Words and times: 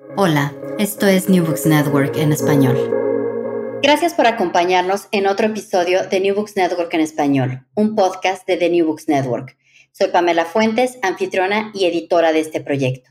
Hola, 0.00 0.54
esto 0.78 1.06
es 1.06 1.28
New 1.28 1.44
Books 1.44 1.66
Network 1.66 2.16
en 2.16 2.32
español. 2.32 3.78
Gracias 3.82 4.14
por 4.14 4.26
acompañarnos 4.26 5.08
en 5.12 5.26
otro 5.26 5.46
episodio 5.46 6.06
de 6.08 6.20
New 6.20 6.34
Books 6.34 6.56
Network 6.56 6.92
en 6.94 7.02
español, 7.02 7.66
un 7.74 7.94
podcast 7.94 8.46
de 8.46 8.56
The 8.56 8.70
New 8.70 8.86
Books 8.86 9.08
Network. 9.08 9.58
Soy 9.92 10.08
Pamela 10.08 10.46
Fuentes, 10.46 10.98
anfitriona 11.02 11.70
y 11.74 11.84
editora 11.84 12.32
de 12.32 12.40
este 12.40 12.62
proyecto. 12.62 13.10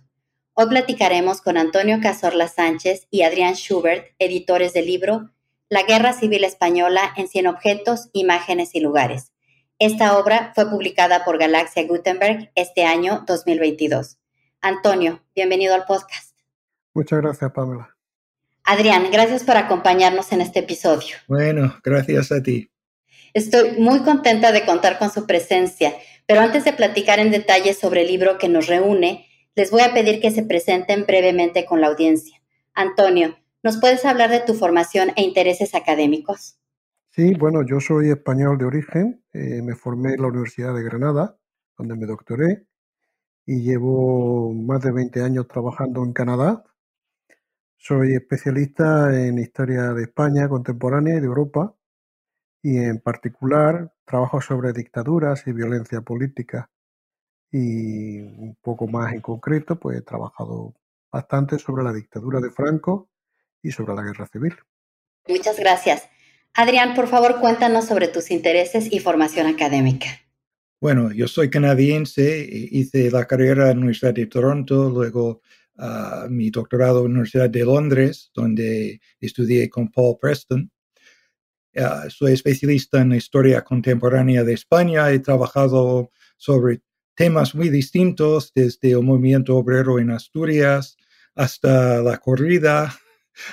Hoy 0.54 0.66
platicaremos 0.68 1.42
con 1.42 1.58
Antonio 1.58 2.00
Cazorla 2.02 2.48
Sánchez 2.48 3.08
y 3.12 3.22
Adrián 3.22 3.54
Schubert, 3.54 4.08
editores 4.18 4.74
del 4.74 4.88
libro 4.88 5.30
La 5.70 5.84
Guerra 5.84 6.14
Civil 6.14 6.44
Española 6.44 7.14
en 7.16 7.28
100 7.28 7.48
objetos, 7.48 8.10
imágenes 8.14 8.74
y 8.74 8.80
lugares. 8.80 9.32
Esta 9.78 10.18
obra 10.18 10.54
fue 10.56 10.68
publicada 10.68 11.24
por 11.24 11.38
Galaxia 11.38 11.86
Gutenberg 11.86 12.52
este 12.56 12.84
año 12.84 13.26
2022. 13.28 14.18
Antonio, 14.62 15.22
bienvenido 15.36 15.76
al 15.76 15.86
podcast. 15.86 16.29
Muchas 16.94 17.22
gracias, 17.22 17.52
Pamela. 17.52 17.96
Adrián, 18.64 19.06
gracias 19.12 19.44
por 19.44 19.58
acompañarnos 19.58 20.32
en 20.32 20.42
este 20.42 20.60
episodio. 20.60 21.16
Bueno, 21.28 21.76
gracias 21.84 22.32
a 22.32 22.42
ti. 22.42 22.70
Estoy 23.34 23.80
muy 23.80 24.00
contenta 24.02 24.52
de 24.52 24.66
contar 24.66 25.00
con 25.00 25.12
su 25.12 25.26
presencia, 25.26 25.94
pero 26.26 26.42
antes 26.42 26.66
de 26.66 26.74
platicar 26.74 27.20
en 27.20 27.32
detalle 27.32 27.74
sobre 27.74 28.02
el 28.02 28.08
libro 28.08 28.38
que 28.38 28.50
nos 28.50 28.68
reúne, 28.68 29.28
les 29.56 29.72
voy 29.72 29.82
a 29.82 29.94
pedir 29.94 30.22
que 30.22 30.32
se 30.32 30.44
presenten 30.44 31.06
brevemente 31.06 31.66
con 31.66 31.82
la 31.82 31.88
audiencia. 31.88 32.42
Antonio, 32.74 33.38
¿nos 33.64 33.78
puedes 33.78 34.06
hablar 34.06 34.30
de 34.30 34.40
tu 34.40 34.54
formación 34.54 35.12
e 35.16 35.24
intereses 35.24 35.76
académicos? 35.76 36.58
Sí, 37.10 37.34
bueno, 37.34 37.66
yo 37.66 37.80
soy 37.80 38.10
español 38.10 38.58
de 38.58 38.66
origen, 38.66 39.24
eh, 39.34 39.62
me 39.62 39.76
formé 39.76 40.14
en 40.14 40.22
la 40.22 40.28
Universidad 40.28 40.74
de 40.74 40.84
Granada, 40.84 41.38
donde 41.78 41.96
me 41.96 42.06
doctoré, 42.06 42.66
y 43.46 43.62
llevo 43.62 44.54
más 44.54 44.82
de 44.82 44.92
20 44.92 45.24
años 45.24 45.48
trabajando 45.48 46.04
en 46.04 46.14
Canadá. 46.14 46.64
Soy 47.82 48.14
especialista 48.14 49.10
en 49.18 49.40
historia 49.40 49.94
de 49.94 50.04
España 50.04 50.50
contemporánea 50.50 51.16
y 51.16 51.22
de 51.22 51.26
Europa, 51.26 51.74
y 52.62 52.78
en 52.78 53.00
particular 53.00 53.94
trabajo 54.04 54.42
sobre 54.42 54.74
dictaduras 54.74 55.48
y 55.48 55.54
violencia 55.54 56.02
política. 56.02 56.70
Y 57.50 58.20
un 58.20 58.58
poco 58.62 58.86
más 58.88 59.14
en 59.14 59.22
concreto, 59.22 59.80
pues 59.80 59.98
he 59.98 60.02
trabajado 60.02 60.74
bastante 61.10 61.58
sobre 61.58 61.86
la 61.86 61.94
dictadura 61.94 62.42
de 62.42 62.52
Franco 62.52 63.10
y 63.64 63.72
sobre 63.72 63.96
la 63.96 64.04
guerra 64.04 64.28
civil. 64.28 64.56
Muchas 65.30 65.58
gracias. 65.58 66.10
Adrián, 66.54 66.96
por 66.96 67.08
favor, 67.08 67.40
cuéntanos 67.40 67.86
sobre 67.86 68.10
tus 68.10 68.30
intereses 68.30 68.92
y 68.92 69.00
formación 69.00 69.48
académica. 69.48 70.08
Bueno, 70.82 71.14
yo 71.14 71.30
soy 71.30 71.50
canadiense, 71.50 72.46
hice 72.52 73.10
la 73.10 73.26
carrera 73.26 73.72
en 73.72 73.78
la 73.78 73.84
Universidad 73.84 74.14
de 74.14 74.26
Toronto, 74.26 74.90
luego 74.90 75.42
mi 76.30 76.50
doctorado 76.50 77.00
en 77.00 77.06
la 77.06 77.10
Universidad 77.12 77.50
de 77.50 77.66
Londres, 77.66 78.32
donde 78.34 79.00
estudié 79.20 79.70
con 79.70 79.90
Paul 79.90 80.18
Preston. 80.20 80.72
Uh, 81.76 82.10
soy 82.10 82.34
especialista 82.34 83.02
en 83.02 83.14
historia 83.14 83.64
contemporánea 83.64 84.44
de 84.44 84.54
España, 84.54 85.12
he 85.12 85.20
trabajado 85.20 86.12
sobre 86.36 86.82
temas 87.16 87.54
muy 87.54 87.70
distintos, 87.70 88.52
desde 88.56 88.92
el 88.92 89.04
movimiento 89.04 89.56
obrero 89.56 90.00
en 90.00 90.10
Asturias 90.10 90.98
hasta 91.36 92.02
la 92.02 92.18
corrida, 92.18 92.94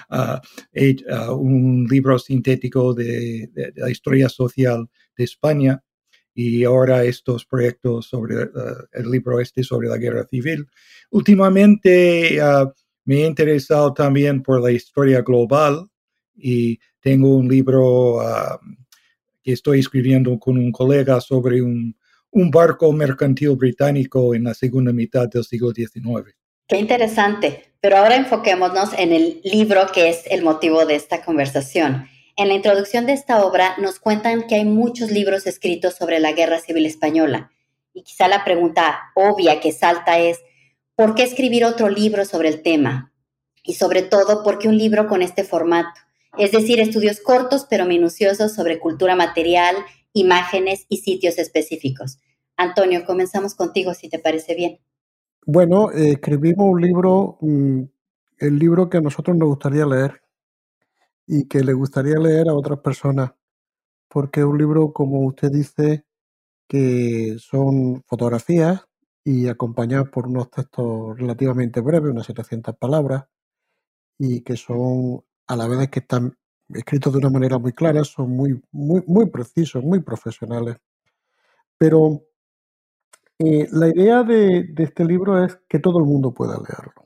uh, 0.11 1.33
un 1.35 1.87
libro 1.89 2.19
sintético 2.19 2.95
de, 2.95 3.51
la 3.77 3.91
historia 3.91 4.29
social 4.29 4.89
de 5.17 5.25
España 5.25 5.83
y 6.37 6.65
ahora 6.65 7.03
estos 7.03 7.47
proyectos 7.47 8.07
sobre 8.07 8.37
uh, 8.37 8.49
el 8.93 9.11
libro 9.11 9.41
este 9.41 9.65
sobre 9.65 9.89
la 9.89 9.97
guerra 9.97 10.27
civil. 10.27 10.67
Últimamente 11.11 12.39
uh, 12.41 12.71
me 13.07 13.23
he 13.23 13.27
interesado 13.27 13.95
también 13.95 14.43
por 14.43 14.63
la 14.63 14.71
historia 14.71 15.23
global 15.23 15.89
y 16.37 16.79
tengo 17.01 17.35
un 17.37 17.49
libro 17.49 18.19
que 19.43 19.53
estoy 19.53 19.79
escribiendo 19.79 20.39
con 20.39 20.59
un 20.59 20.71
colega 20.73 21.21
sobre 21.21 21.63
un, 21.63 21.97
un 22.33 22.51
barco 22.51 22.93
mercantil 22.93 23.57
británico 23.57 24.35
en 24.35 24.45
la 24.45 24.53
segunda 24.53 24.93
mitad 24.93 25.29
del 25.29 25.45
siglo 25.45 25.71
XIX. 25.73 26.37
Qué 26.69 26.79
interesante. 26.79 27.73
Pero 27.81 27.99
ahora 27.99 28.17
enfoquémonos 28.17 28.93
en 28.99 29.13
el 29.13 29.41
libro 29.45 29.87
que 29.95 30.09
es 30.09 30.25
el 30.27 30.43
motivo 30.43 30.85
de 30.85 30.97
esta 30.97 31.25
conversación. 31.25 32.09
En 32.39 32.49
la 32.49 32.55
introducción 32.55 33.07
de 33.07 33.15
esta 33.15 33.47
obra 33.47 33.79
nos 33.79 33.99
cuentan 33.99 34.47
que 34.47 34.57
hay 34.57 34.67
muchos 34.67 35.11
libros 35.11 35.47
escritos 35.47 35.95
sobre 35.95 36.21
la 36.21 36.33
Guerra 36.33 36.61
Civil 36.61 36.85
Española. 36.85 37.51
Y 37.95 38.03
quizá 38.03 38.29
la 38.29 38.45
pregunta 38.45 39.11
obvia 39.15 39.59
que 39.59 39.73
salta 39.73 40.19
es, 40.19 40.41
¿por 40.95 41.15
qué 41.15 41.23
escribir 41.23 41.65
otro 41.65 41.89
libro 41.89 42.27
sobre 42.27 42.51
el 42.51 42.61
tema? 42.61 43.11
Y 43.63 43.73
sobre 43.73 44.03
todo, 44.03 44.43
¿por 44.43 44.59
qué 44.59 44.69
un 44.69 44.77
libro 44.77 45.07
con 45.09 45.23
este 45.23 45.45
formato? 45.45 45.99
Es 46.37 46.53
decir, 46.53 46.79
estudios 46.79 47.21
cortos 47.21 47.67
pero 47.71 47.87
minuciosos 47.87 48.53
sobre 48.53 48.81
cultura 48.81 49.17
material, 49.17 49.75
imágenes 50.13 50.85
y 50.91 50.99
sitios 50.99 51.39
específicos. 51.39 52.19
Antonio, 52.59 53.07
comenzamos 53.07 53.55
contigo 53.55 53.95
si 53.95 54.11
te 54.11 54.19
parece 54.19 54.55
bien. 54.55 54.79
Bueno, 55.47 55.91
eh, 55.91 56.11
escribimos 56.13 56.71
un 56.71 56.83
libro, 56.83 57.39
mm, 57.41 57.83
el 58.41 58.59
libro 58.59 58.91
que 58.91 58.99
a 58.99 59.01
nosotros 59.01 59.35
nos 59.39 59.49
gustaría 59.49 59.87
leer 59.87 60.26
y 61.27 61.47
que 61.49 61.65
le 61.65 61.73
gustaría 61.73 62.19
leer 62.19 62.49
a 62.49 62.55
otras 62.55 62.81
personas, 62.81 63.33
porque 64.09 64.41
es 64.41 64.47
un 64.47 64.59
libro, 64.59 64.93
como 64.93 65.21
usted 65.27 65.51
dice, 65.51 66.05
que 66.69 67.37
son 67.39 68.03
fotografías 68.07 68.87
y 69.25 69.49
acompañados 69.49 70.09
por 70.11 70.27
unos 70.29 70.51
textos 70.51 71.19
relativamente 71.19 71.81
breves, 71.81 72.13
unas 72.13 72.27
700 72.27 72.77
palabras, 72.77 73.25
y 74.19 74.43
que 74.43 74.57
son, 74.57 75.25
a 75.49 75.57
la 75.57 75.69
vez 75.69 75.91
que 75.91 76.01
están 76.01 76.37
escritos 76.69 77.13
de 77.13 77.19
una 77.19 77.31
manera 77.31 77.59
muy 77.59 77.73
clara, 77.73 78.05
son 78.05 78.31
muy, 78.31 78.61
muy, 78.73 79.03
muy 79.07 79.31
precisos, 79.31 79.83
muy 79.85 80.01
profesionales. 80.01 80.77
Pero 81.79 82.23
eh, 83.39 83.69
la 83.71 83.89
idea 83.89 84.23
de, 84.23 84.73
este 84.79 85.05
libro 85.05 85.45
es 85.45 85.59
que 85.69 85.79
todo 85.79 85.99
el 85.99 86.05
mundo 86.07 86.33
pueda 86.33 86.57
leerlo, 86.57 87.06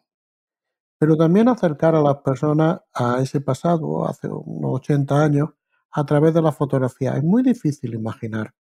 pero 1.00 1.16
también 1.16 1.48
acercar 1.48 1.94
a 1.94 2.02
las 2.02 2.18
personas 2.18 2.82
a 2.92 3.22
ese 3.22 3.40
pasado, 3.40 4.06
hace 4.06 4.28
unos 4.28 4.80
80 4.80 5.24
años, 5.24 5.48
a 5.90 6.04
través 6.04 6.34
de 6.34 6.42
la 6.42 6.52
fotografía. 6.52 7.16
Es 7.16 7.24
muy 7.24 7.42
difícil 7.42 7.94
imaginar 7.94 8.54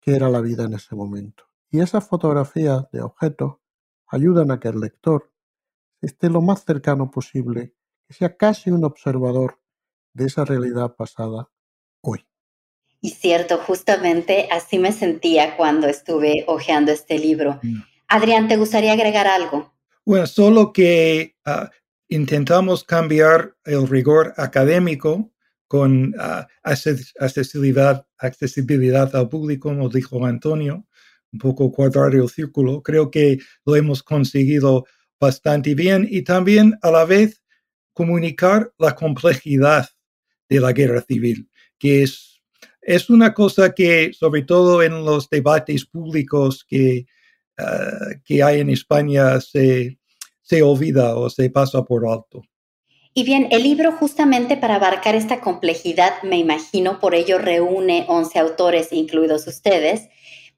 qué 0.00 0.16
era 0.16 0.28
la 0.28 0.40
vida 0.40 0.64
en 0.64 0.74
ese 0.74 0.96
momento. 0.96 1.44
Y 1.70 1.78
esas 1.78 2.08
fotografías 2.08 2.90
de 2.90 3.02
objetos 3.02 3.58
ayudan 4.08 4.50
a 4.50 4.58
que 4.58 4.66
el 4.66 4.80
lector 4.80 5.32
esté 6.00 6.28
lo 6.28 6.40
más 6.42 6.64
cercano 6.64 7.08
posible, 7.08 7.72
que 8.08 8.14
sea 8.14 8.36
casi 8.36 8.72
un 8.72 8.84
observador 8.84 9.60
de 10.12 10.26
esa 10.26 10.44
realidad 10.44 10.96
pasada 10.96 11.50
hoy. 12.00 12.26
Y 13.00 13.10
cierto, 13.10 13.58
justamente 13.58 14.48
así 14.50 14.80
me 14.80 14.90
sentía 14.90 15.56
cuando 15.56 15.86
estuve 15.86 16.44
hojeando 16.48 16.90
este 16.90 17.20
libro. 17.20 17.60
Mm. 17.62 17.82
Adrián, 18.08 18.48
¿te 18.48 18.56
gustaría 18.56 18.92
agregar 18.92 19.28
algo? 19.28 19.72
Bueno, 20.10 20.26
solo 20.26 20.72
que 20.72 21.36
ah, 21.44 21.70
intentamos 22.08 22.82
cambiar 22.82 23.54
el 23.64 23.86
rigor 23.86 24.34
académico 24.38 25.32
con 25.68 26.16
uh, 26.16 26.44
accesibilidad, 26.64 28.04
accesibilidad 28.18 29.14
al 29.14 29.28
público, 29.28 29.68
como 29.68 29.88
dijo 29.88 30.26
Antonio, 30.26 30.84
un 31.32 31.38
poco 31.38 31.70
cuadrar 31.70 32.12
el 32.16 32.28
círculo. 32.28 32.82
Creo 32.82 33.08
que 33.08 33.38
lo 33.64 33.76
hemos 33.76 34.02
conseguido 34.02 34.84
bastante 35.20 35.76
bien 35.76 36.08
y 36.10 36.22
también 36.22 36.76
a 36.82 36.90
la 36.90 37.04
vez 37.04 37.40
comunicar 37.92 38.72
la 38.78 38.96
complejidad 38.96 39.90
de 40.48 40.58
la 40.58 40.72
guerra 40.72 41.02
civil, 41.02 41.48
que 41.78 42.02
es 42.02 42.42
es 42.82 43.10
una 43.10 43.32
cosa 43.32 43.72
que, 43.76 44.12
sobre 44.12 44.42
todo 44.42 44.82
en 44.82 45.04
los 45.04 45.30
debates 45.30 45.86
públicos 45.86 46.64
que, 46.68 47.06
ah, 47.58 48.08
que 48.24 48.42
hay 48.42 48.58
en 48.58 48.70
España, 48.70 49.40
se, 49.40 49.99
se 50.50 50.64
olvida 50.64 51.16
o 51.16 51.30
se 51.30 51.48
pasa 51.48 51.84
por 51.84 52.08
alto. 52.08 52.42
Y 53.14 53.22
bien, 53.22 53.46
el 53.52 53.62
libro 53.62 53.92
justamente 53.92 54.56
para 54.56 54.74
abarcar 54.74 55.14
esta 55.14 55.40
complejidad, 55.40 56.20
me 56.24 56.38
imagino, 56.38 56.98
por 56.98 57.14
ello 57.14 57.38
reúne 57.38 58.04
11 58.08 58.38
autores, 58.40 58.88
incluidos 58.90 59.46
ustedes. 59.46 60.08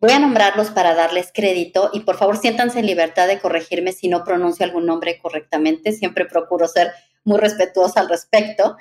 Voy 0.00 0.12
a 0.12 0.18
nombrarlos 0.18 0.70
para 0.70 0.94
darles 0.94 1.30
crédito 1.32 1.90
y 1.92 2.00
por 2.00 2.16
favor 2.16 2.38
siéntanse 2.38 2.78
en 2.78 2.86
libertad 2.86 3.28
de 3.28 3.38
corregirme 3.38 3.92
si 3.92 4.08
no 4.08 4.24
pronuncio 4.24 4.64
algún 4.64 4.86
nombre 4.86 5.18
correctamente. 5.18 5.92
Siempre 5.92 6.24
procuro 6.24 6.68
ser 6.68 6.92
muy 7.22 7.38
respetuosa 7.38 8.00
al 8.00 8.08
respecto. 8.08 8.78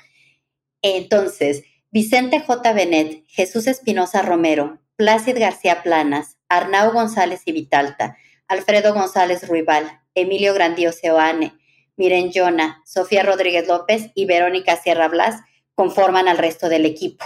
Entonces, 0.82 1.64
Vicente 1.92 2.40
J. 2.40 2.72
Benet, 2.72 3.26
Jesús 3.28 3.68
Espinosa 3.68 4.22
Romero, 4.22 4.80
Plácid 4.96 5.38
García 5.38 5.84
Planas, 5.84 6.38
Arnau 6.48 6.94
González 6.94 7.42
y 7.46 7.52
Vitalta, 7.52 8.16
Alfredo 8.48 8.94
González 8.94 9.46
Ruibal, 9.48 10.01
Emilio 10.16 10.54
Grandío 10.54 10.92
Seoane, 10.92 11.54
Miren 11.98 12.32
Jona, 12.34 12.82
Sofía 12.86 13.24
Rodríguez 13.24 13.68
López 13.68 14.12
y 14.16 14.26
Verónica 14.26 14.76
Sierra 14.76 15.08
Blas 15.08 15.42
conforman 15.76 16.28
al 16.28 16.38
resto 16.38 16.70
del 16.70 16.86
equipo. 16.86 17.26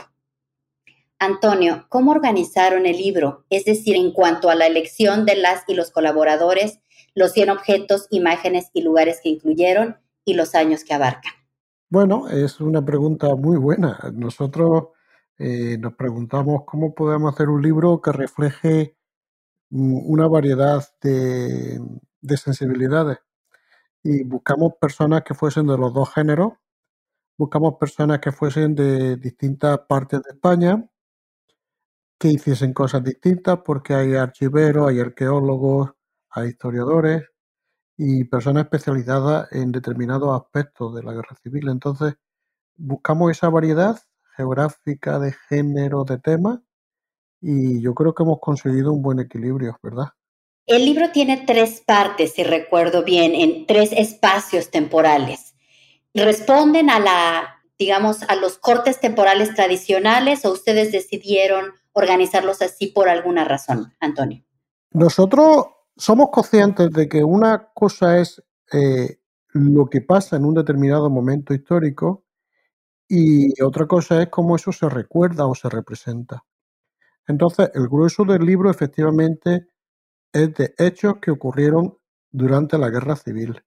Antonio, 1.18 1.86
¿cómo 1.90 2.12
organizaron 2.12 2.86
el 2.86 2.98
libro? 2.98 3.46
Es 3.50 3.66
decir, 3.66 3.96
en 3.96 4.12
cuanto 4.12 4.50
a 4.50 4.56
la 4.56 4.68
elección 4.68 5.26
de 5.26 5.38
las 5.38 5.64
y 5.68 5.74
los 5.74 5.92
colaboradores, 5.92 6.80
los 7.14 7.32
100 7.32 7.52
objetos, 7.52 8.08
imágenes 8.10 8.70
y 8.74 8.82
lugares 8.82 9.22
que 9.24 9.30
incluyeron 9.30 9.98
y 10.26 10.34
los 10.34 10.56
años 10.56 10.84
que 10.84 10.94
abarcan. 10.94 11.32
Bueno, 11.90 12.28
es 12.28 12.60
una 12.60 12.84
pregunta 12.84 13.34
muy 13.36 13.58
buena. 13.58 13.98
Nosotros 14.14 14.90
eh, 15.38 15.78
nos 15.80 15.94
preguntamos 15.94 16.64
cómo 16.66 16.94
podemos 16.94 17.34
hacer 17.34 17.48
un 17.48 17.62
libro 17.62 18.02
que 18.02 18.12
refleje 18.12 18.98
mm, 19.70 20.12
una 20.12 20.28
variedad 20.28 20.84
de, 21.02 21.80
de 22.26 22.38
sensibilidades 22.38 23.20
y 24.04 24.24
buscamos 24.24 24.74
personas 24.80 25.24
que 25.24 25.34
fuesen 25.34 25.68
de 25.68 25.78
los 25.78 25.94
dos 25.94 26.14
géneros, 26.14 26.54
buscamos 27.38 27.76
personas 27.80 28.20
que 28.20 28.32
fuesen 28.32 28.76
de 28.76 29.18
distintas 29.18 29.80
partes 29.90 30.22
de 30.24 30.32
España, 30.32 30.88
que 32.20 32.30
hiciesen 32.30 32.74
cosas 32.74 33.04
distintas, 33.04 33.60
porque 33.66 33.94
hay 33.96 34.16
archiveros, 34.16 34.90
hay 34.90 35.00
arqueólogos, 35.00 35.92
hay 36.30 36.50
historiadores 36.50 37.24
y 37.98 38.26
personas 38.26 38.66
especializadas 38.66 39.52
en 39.52 39.72
determinados 39.72 40.40
aspectos 40.42 40.96
de 40.96 41.04
la 41.04 41.14
guerra 41.14 41.36
civil. 41.44 41.70
Entonces, 41.70 42.16
buscamos 42.78 43.32
esa 43.32 43.50
variedad 43.50 44.00
geográfica 44.38 45.20
de 45.20 45.34
género, 45.50 46.04
de 46.06 46.20
temas, 46.20 46.60
y 47.42 47.82
yo 47.82 47.94
creo 47.96 48.14
que 48.16 48.24
hemos 48.24 48.40
conseguido 48.42 48.94
un 48.94 49.02
buen 49.02 49.20
equilibrio, 49.20 49.78
¿verdad? 49.84 50.10
El 50.68 50.86
libro 50.86 51.12
tiene 51.12 51.44
tres 51.46 51.82
partes, 51.86 52.34
si 52.34 52.44
recuerdo 52.44 53.04
bien, 53.04 53.36
en 53.36 53.68
tres 53.68 53.92
espacios 53.92 54.72
temporales. 54.72 55.54
¿Responden 56.14 56.90
a 56.90 57.00
la, 57.00 57.62
digamos, 57.78 58.24
a 58.24 58.36
los 58.36 58.58
cortes 58.58 59.00
temporales 59.00 59.54
tradicionales 59.54 60.44
o 60.44 60.52
ustedes 60.52 60.92
decidieron 60.92 61.74
organizarlos 61.94 62.64
así 62.64 62.88
por 62.88 63.10
alguna 63.10 63.46
razón, 63.46 63.94
Antonio? 64.00 64.44
Nosotros 64.92 65.68
somos 65.96 66.30
conscientes 66.32 66.90
de 66.92 67.08
que 67.08 67.24
una 67.24 67.70
cosa 67.74 68.20
es 68.20 68.42
eh, 68.74 69.20
lo 69.50 69.86
que 69.88 70.02
pasa 70.02 70.36
en 70.36 70.46
un 70.46 70.56
determinado 70.56 71.10
momento 71.12 71.54
histórico 71.54 72.26
y 73.08 73.62
otra 73.62 73.86
cosa 73.86 74.24
es 74.24 74.30
cómo 74.30 74.56
eso 74.56 74.72
se 74.72 74.90
recuerda 74.90 75.46
o 75.46 75.54
se 75.54 75.70
representa. 75.70 76.44
Entonces, 77.28 77.70
el 77.76 77.88
grueso 77.88 78.24
del 78.24 78.46
libro 78.46 78.72
efectivamente 78.72 79.68
es 80.36 80.54
de 80.54 80.76
hechos 80.78 81.16
que 81.22 81.32
ocurrieron 81.32 81.98
durante 82.30 82.78
la 82.78 82.90
guerra 82.90 83.16
civil. 83.16 83.64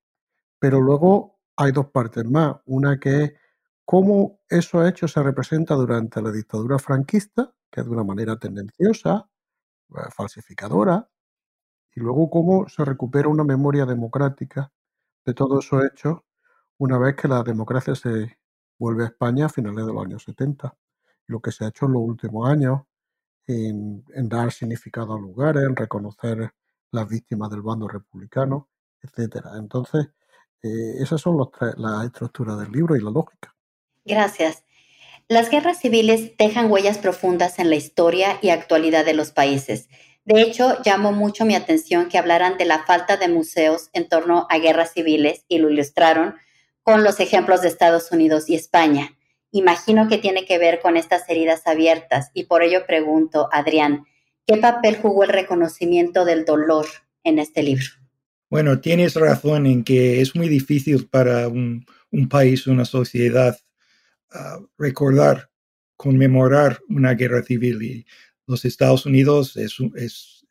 Pero 0.58 0.82
luego 0.82 1.40
hay 1.56 1.72
dos 1.72 1.86
partes 1.86 2.26
más. 2.26 2.56
Una 2.66 3.00
que 3.00 3.24
es 3.24 3.32
cómo 3.86 4.40
esos 4.50 4.86
hechos 4.86 5.12
se 5.12 5.22
representan 5.22 5.78
durante 5.78 6.20
la 6.20 6.30
dictadura 6.30 6.78
franquista, 6.78 7.54
que 7.70 7.80
es 7.80 7.86
de 7.86 7.92
una 7.92 8.04
manera 8.04 8.36
tendenciosa, 8.36 9.30
eh, 9.96 10.10
falsificadora, 10.14 11.08
y 11.94 12.00
luego 12.00 12.28
cómo 12.28 12.68
se 12.68 12.84
recupera 12.84 13.28
una 13.28 13.44
memoria 13.44 13.86
democrática 13.86 14.70
de 15.24 15.32
todos 15.32 15.64
esos 15.64 15.86
hechos 15.86 16.18
una 16.76 16.98
vez 16.98 17.16
que 17.16 17.28
la 17.28 17.42
democracia 17.42 17.94
se 17.94 18.38
vuelve 18.78 19.04
a 19.04 19.06
España 19.06 19.46
a 19.46 19.48
finales 19.48 19.86
de 19.86 19.92
los 19.94 20.04
años 20.04 20.22
70. 20.22 20.76
Lo 21.28 21.40
que 21.40 21.50
se 21.50 21.64
ha 21.64 21.68
hecho 21.68 21.86
en 21.86 21.92
los 21.92 22.02
últimos 22.02 22.46
años 22.46 22.82
en, 23.46 24.04
dar 24.28 24.52
significado 24.52 25.14
a 25.14 25.18
lugares, 25.18 25.64
en 25.64 25.74
reconocer 25.74 26.52
las 26.90 27.08
víctimas 27.08 27.50
del 27.50 27.62
bando 27.62 27.88
republicano, 27.88 28.68
etcétera. 29.02 29.52
Entonces, 29.58 30.08
eh, 30.62 30.94
esas 31.00 31.20
son 31.20 31.36
los 31.36 31.48
las 31.76 32.06
estructuras 32.06 32.58
del 32.58 32.72
libro 32.72 32.96
y 32.96 33.00
la 33.00 33.10
lógica. 33.10 33.54
Gracias. 34.04 34.64
Las 35.28 35.50
guerras 35.50 35.78
civiles 35.80 36.36
dejan 36.38 36.70
huellas 36.70 36.98
profundas 36.98 37.58
en 37.58 37.68
la 37.68 37.76
historia 37.76 38.38
y 38.40 38.50
actualidad 38.50 39.04
de 39.04 39.14
los 39.14 39.30
países. 39.30 39.88
De 40.24 40.40
hecho, 40.40 40.82
llamó 40.82 41.12
mucho 41.12 41.44
mi 41.44 41.54
atención 41.54 42.08
que 42.08 42.18
hablaran 42.18 42.58
de 42.58 42.64
la 42.64 42.84
falta 42.84 43.16
de 43.16 43.28
museos 43.28 43.90
en 43.92 44.08
torno 44.08 44.46
a 44.50 44.58
guerras 44.58 44.92
civiles 44.92 45.44
y 45.48 45.58
lo 45.58 45.70
ilustraron 45.70 46.36
con 46.82 47.04
los 47.04 47.20
ejemplos 47.20 47.60
de 47.60 47.68
Estados 47.68 48.10
Unidos 48.12 48.48
y 48.48 48.54
España 48.54 49.18
imagino 49.50 50.08
que 50.08 50.18
tiene 50.18 50.44
que 50.44 50.58
ver 50.58 50.80
con 50.80 50.96
estas 50.96 51.28
heridas 51.28 51.66
abiertas 51.66 52.30
y 52.34 52.44
por 52.44 52.62
ello 52.62 52.84
pregunto, 52.86 53.48
Adrián, 53.52 54.04
¿qué 54.48 54.56
papel 54.56 54.96
jugó 54.96 55.24
el 55.24 55.28
reconocimiento 55.28 56.24
del 56.24 56.44
dolor 56.44 56.86
en 57.22 57.38
este 57.38 57.62
libro? 57.62 57.84
Bueno, 58.50 58.80
tienes 58.80 59.14
razón 59.14 59.66
en 59.66 59.84
que 59.84 60.22
es 60.22 60.34
muy 60.34 60.48
difícil 60.48 61.06
para 61.06 61.48
un, 61.48 61.84
país, 62.30 62.66
una 62.66 62.86
sociedad, 62.86 63.58
ah, 64.32 64.58
recordar, 64.78 65.50
conmemorar 65.96 66.80
una 66.88 67.12
guerra 67.12 67.42
civil 67.42 67.82
y 67.82 68.06
los 68.46 68.64
Estados 68.64 69.04
Unidos 69.04 69.56
es, 69.58 69.76
es 69.96 70.46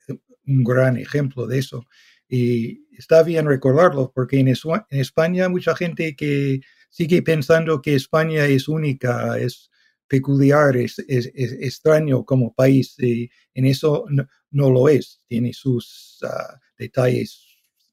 un 0.46 0.64
gran 0.64 0.98
ejemplo 0.98 1.48
de 1.48 1.58
eso. 1.58 1.88
Y 2.30 2.86
está 2.96 3.24
bien 3.24 3.48
recordarlo 3.48 4.12
porque 4.14 4.40
en, 4.40 4.54
España 4.90 5.50
mucha 5.50 5.76
gente 5.76 6.16
que 6.16 6.62
sigue 6.90 7.24
pensando 7.24 7.82
que 7.82 7.96
España 7.96 8.46
es 8.46 8.68
única, 8.68 9.40
es 9.40 9.72
peculiar, 10.08 10.78
es, 10.78 10.98
extraño 11.08 12.24
como 12.26 12.54
país 12.54 12.98
y 13.00 13.30
en 13.54 13.66
eso 13.66 14.06
no, 14.52 14.70
lo 14.70 14.90
es. 14.90 15.22
Tiene 15.28 15.54
sus 15.54 16.20
ah, 16.24 16.60
detalles 16.78 17.46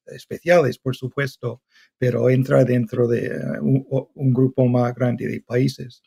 especiales, 0.06 0.78
por 0.78 0.94
supuesto, 0.94 1.62
pero 1.98 2.30
entra 2.30 2.64
dentro 2.64 3.08
de 3.08 3.32
ah, 3.32 3.58
un, 3.60 4.32
grupo 4.32 4.66
más 4.66 4.94
grande 4.94 5.26
de 5.26 5.40
países. 5.40 6.02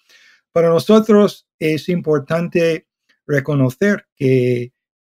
Para 0.51 0.69
nosotros 0.69 1.47
es 1.59 1.89
importante 1.89 2.87
reconocer 3.25 4.05
que 4.15 4.73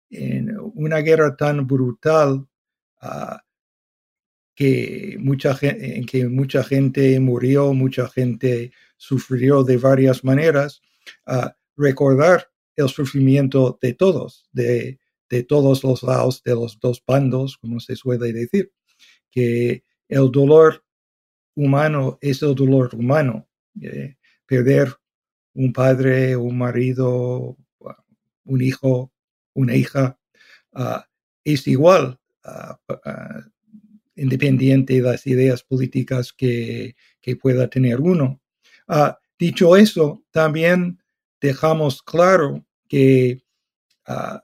en 0.09 0.57
una 0.75 0.97
guerra 0.97 1.35
tan 1.35 1.65
brutal 1.65 2.45
ah, 2.99 3.41
que 4.53 5.15
mucha 5.19 5.57
en 5.61 6.05
que 6.05 6.27
mucha 6.27 6.63
gente 6.63 7.19
murió, 7.19 7.73
mucha 7.73 8.07
gente 8.09 8.71
sufrió 9.01 9.63
de 9.63 9.77
varias 9.77 10.23
maneras, 10.23 10.79
recordar 11.75 12.47
el 12.75 12.87
sufrimiento 12.87 13.79
de 13.81 13.93
todos, 13.93 14.47
de, 14.51 14.99
de, 15.27 15.43
todos 15.43 15.83
los 15.83 16.03
lados, 16.03 16.43
de 16.43 16.53
los 16.53 16.79
dos 16.79 17.03
bandos, 17.05 17.57
como 17.57 17.79
se 17.79 17.95
suele 17.95 18.31
decir, 18.31 18.71
que 19.31 19.83
el 20.07 20.29
dolor 20.31 20.85
humano 21.55 22.19
es 22.21 22.43
el 22.43 22.53
dolor 22.53 22.93
humano. 22.93 23.47
Perder 24.45 24.93
un 25.55 25.73
padre, 25.73 26.35
un 26.35 26.59
marido, 26.59 27.57
un 28.43 28.61
hijo, 28.61 29.11
una 29.53 29.75
hija, 29.75 30.19
es 31.43 31.67
igual. 31.67 32.19
Uh, 32.43 32.73
independiente 34.15 34.95
de 34.95 35.01
las 35.01 35.25
ideas 35.27 35.63
políticas 35.63 36.33
que, 36.33 36.95
pueda 37.41 37.69
tener 37.69 37.99
uno. 37.99 38.40
Ah, 38.93 39.17
dicho 39.39 39.77
eso, 39.77 40.21
también 40.31 41.01
dejamos 41.39 42.03
claro 42.03 42.65
que 42.89 43.41
ah, 44.05 44.43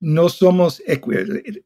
no 0.00 0.28
somos, 0.28 0.82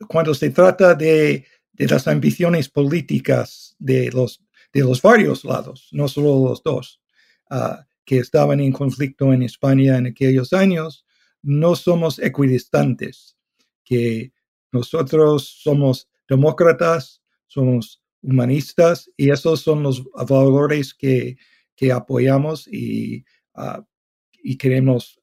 cuando 0.06 0.32
se 0.32 0.50
trata 0.50 0.94
de, 0.94 1.44
las 1.72 2.06
ambiciones 2.06 2.68
políticas 2.68 3.74
de 3.80 4.12
los, 4.12 4.40
de 4.72 4.82
los 4.82 5.02
varios 5.02 5.44
lados, 5.44 5.88
no 5.90 6.06
solo 6.06 6.50
los 6.50 6.62
dos, 6.62 7.00
ah, 7.50 7.84
que 8.04 8.18
estaban 8.18 8.60
en 8.60 8.70
conflicto 8.70 9.32
en 9.32 9.42
España 9.42 9.98
en 9.98 10.06
aquellos 10.06 10.52
años, 10.52 11.04
no 11.42 11.74
somos 11.74 12.20
equidistantes, 12.20 13.36
que 13.84 14.32
nosotros 14.70 15.48
somos 15.64 16.08
demócratas, 16.28 17.22
somos 17.48 18.00
humanistas 18.22 19.10
y 19.16 19.30
esos 19.30 19.60
son 19.60 19.82
los 19.82 20.04
valores 20.28 20.94
que, 20.94 21.36
apoyamos 21.92 22.66
y, 22.66 23.24
ah, 23.54 23.84
y, 24.42 24.56
queremos 24.56 25.20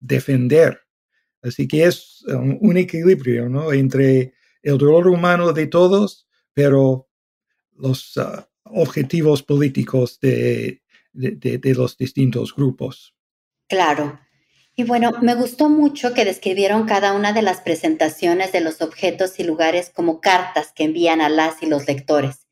defender. 0.00 0.80
Así 1.42 1.66
que 1.66 1.84
es 1.84 2.22
un, 2.28 2.76
equilibrio 2.76 3.48
¿no? 3.48 3.72
entre 3.72 4.34
el 4.62 4.76
dolor 4.76 5.08
humano 5.08 5.52
de 5.52 5.66
todos, 5.66 6.26
pero 6.52 7.08
los 7.72 8.16
ah, 8.18 8.48
objetivos 8.64 9.42
políticos 9.42 10.18
de, 10.20 10.82
de 11.12 11.74
los 11.74 11.96
distintos 11.96 12.54
grupos. 12.54 13.14
Claro. 13.68 14.20
Y 14.76 14.84
bueno, 14.84 15.12
me 15.22 15.34
gustó 15.34 15.68
mucho 15.68 16.14
que 16.14 16.24
describieron 16.24 16.86
cada 16.86 17.12
una 17.12 17.32
de 17.32 17.42
las 17.42 17.60
presentaciones 17.60 18.52
de 18.52 18.60
los 18.60 18.82
objetos 18.82 19.38
y 19.38 19.44
lugares 19.44 19.90
como 19.94 20.20
cartas 20.20 20.72
que 20.74 20.84
envían 20.84 21.20
a 21.20 21.28
las 21.28 21.62
y 21.62 21.66
los 21.66 21.86
lectores. 21.86 22.46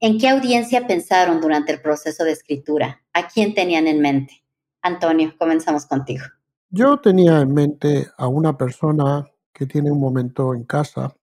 ¿En 0.00 0.18
qué 0.18 0.28
audiencia 0.28 0.86
pensaron 0.86 1.40
durante 1.40 1.72
el 1.72 1.80
proceso 1.80 2.24
de 2.24 2.32
escritura? 2.32 3.02
¿A 3.12 3.28
quién 3.28 3.54
tenían 3.54 3.86
en 3.86 4.00
mente? 4.00 4.42
Antonio, 4.82 5.34
comenzamos 5.38 5.86
contigo. 5.86 6.24
Yo 6.70 6.98
tenía 6.98 7.40
en 7.40 7.52
mente 7.52 8.08
a 8.16 8.26
una 8.26 8.56
persona 8.56 9.28
que 9.52 9.66
tiene 9.66 9.90
un 9.90 10.00
momento 10.00 10.54
en 10.54 10.64
casa, 10.64 11.14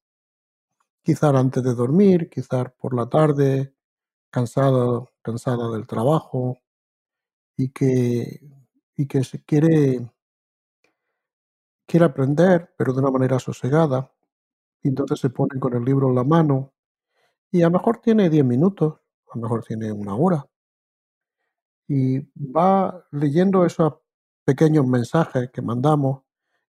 quizás 1.01 1.33
antes 1.33 1.63
de 1.63 1.73
dormir, 1.73 2.29
quizás 2.29 2.71
por 2.77 2.93
la 2.93 3.07
tarde, 3.09 3.73
cansada, 4.29 5.05
cansada 5.21 5.71
del 5.71 5.87
trabajo 5.87 6.59
y 7.55 7.69
que, 7.69 8.41
y 8.95 9.07
que 9.07 9.23
se 9.23 9.43
quiere, 9.43 10.05
quiere 11.87 12.05
aprender, 12.05 12.73
pero 12.77 12.93
de 12.93 12.99
una 12.99 13.11
manera 13.11 13.39
sosegada. 13.39 14.11
Y 14.83 14.89
entonces 14.89 15.19
se 15.19 15.29
pone 15.29 15.59
con 15.59 15.73
el 15.73 15.83
libro 15.83 16.09
en 16.09 16.15
la 16.15 16.23
mano 16.23 16.73
y 17.51 17.61
a 17.63 17.67
lo 17.67 17.71
mejor 17.71 17.97
tiene 17.97 18.29
10 18.29 18.45
minutos, 18.45 18.95
a 19.31 19.37
lo 19.37 19.41
mejor 19.41 19.63
tiene 19.63 19.91
una 19.91 20.15
hora. 20.15 20.45
Y 21.87 22.19
va 22.37 23.07
leyendo 23.11 23.65
esos 23.65 23.93
pequeños 24.45 24.85
mensajes 24.85 25.49
que 25.51 25.61
mandamos 25.61 26.23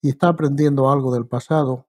y 0.00 0.11
está 0.11 0.28
aprendiendo 0.28 0.90
algo 0.90 1.12
del 1.12 1.26
pasado, 1.26 1.87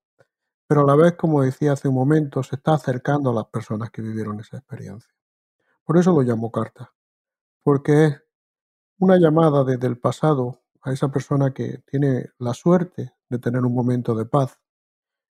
pero 0.68 0.82
a 0.82 0.86
la 0.86 0.96
vez, 0.96 1.14
como 1.16 1.42
decía 1.42 1.74
hace 1.74 1.88
un 1.88 1.96
momento, 1.96 2.44
se 2.44 2.58
está 2.58 2.74
acercando 2.74 3.30
a 3.30 3.34
las 3.34 3.46
personas 3.46 3.90
que 3.92 4.02
vivieron 4.02 4.40
esa 4.40 4.58
experiencia. 4.58 5.12
Por 5.86 5.98
eso 5.98 6.12
lo 6.12 6.22
llamo 6.22 6.52
carta, 6.52 6.94
porque 7.64 8.06
es 8.06 8.24
una 9.00 9.18
llamada 9.18 9.64
desde 9.64 9.88
el 9.88 9.98
pasado 10.00 10.63
a 10.84 10.92
esa 10.92 11.10
persona 11.10 11.54
que 11.54 11.80
tiene 11.90 12.28
la 12.40 12.54
suerte 12.54 13.14
de 13.30 13.40
tener 13.40 13.62
un 13.64 13.74
momento 13.74 14.16
de 14.16 14.26
paz 14.26 14.60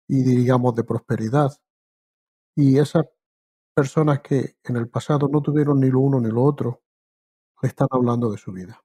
y 0.08 0.22
digamos 0.22 0.74
de 0.74 0.84
prosperidad. 0.84 1.52
Y 2.56 2.78
esas 2.78 3.06
personas 3.74 4.20
que 4.20 4.56
en 4.64 4.76
el 4.76 4.88
pasado 4.88 5.28
no 5.28 5.42
tuvieron 5.42 5.80
ni 5.80 5.90
lo 5.90 6.00
uno 6.00 6.20
ni 6.20 6.30
lo 6.30 6.44
otro, 6.44 6.82
le 7.62 7.68
están 7.68 7.88
hablando 7.90 8.30
de 8.30 8.38
su 8.38 8.52
vida. 8.52 8.82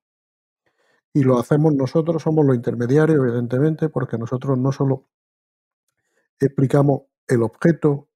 Y 1.13 1.23
lo 1.23 1.39
hacemos 1.39 1.73
nosotros, 1.73 2.21
somos 2.23 2.45
los 2.45 2.55
intermediarios, 2.55 3.19
evidentemente, 3.19 3.89
porque 3.89 4.17
nosotros 4.17 4.57
no 4.57 4.71
solo 4.71 5.07
explicamos 6.39 7.01
el 7.27 7.43
objeto, 7.43 8.07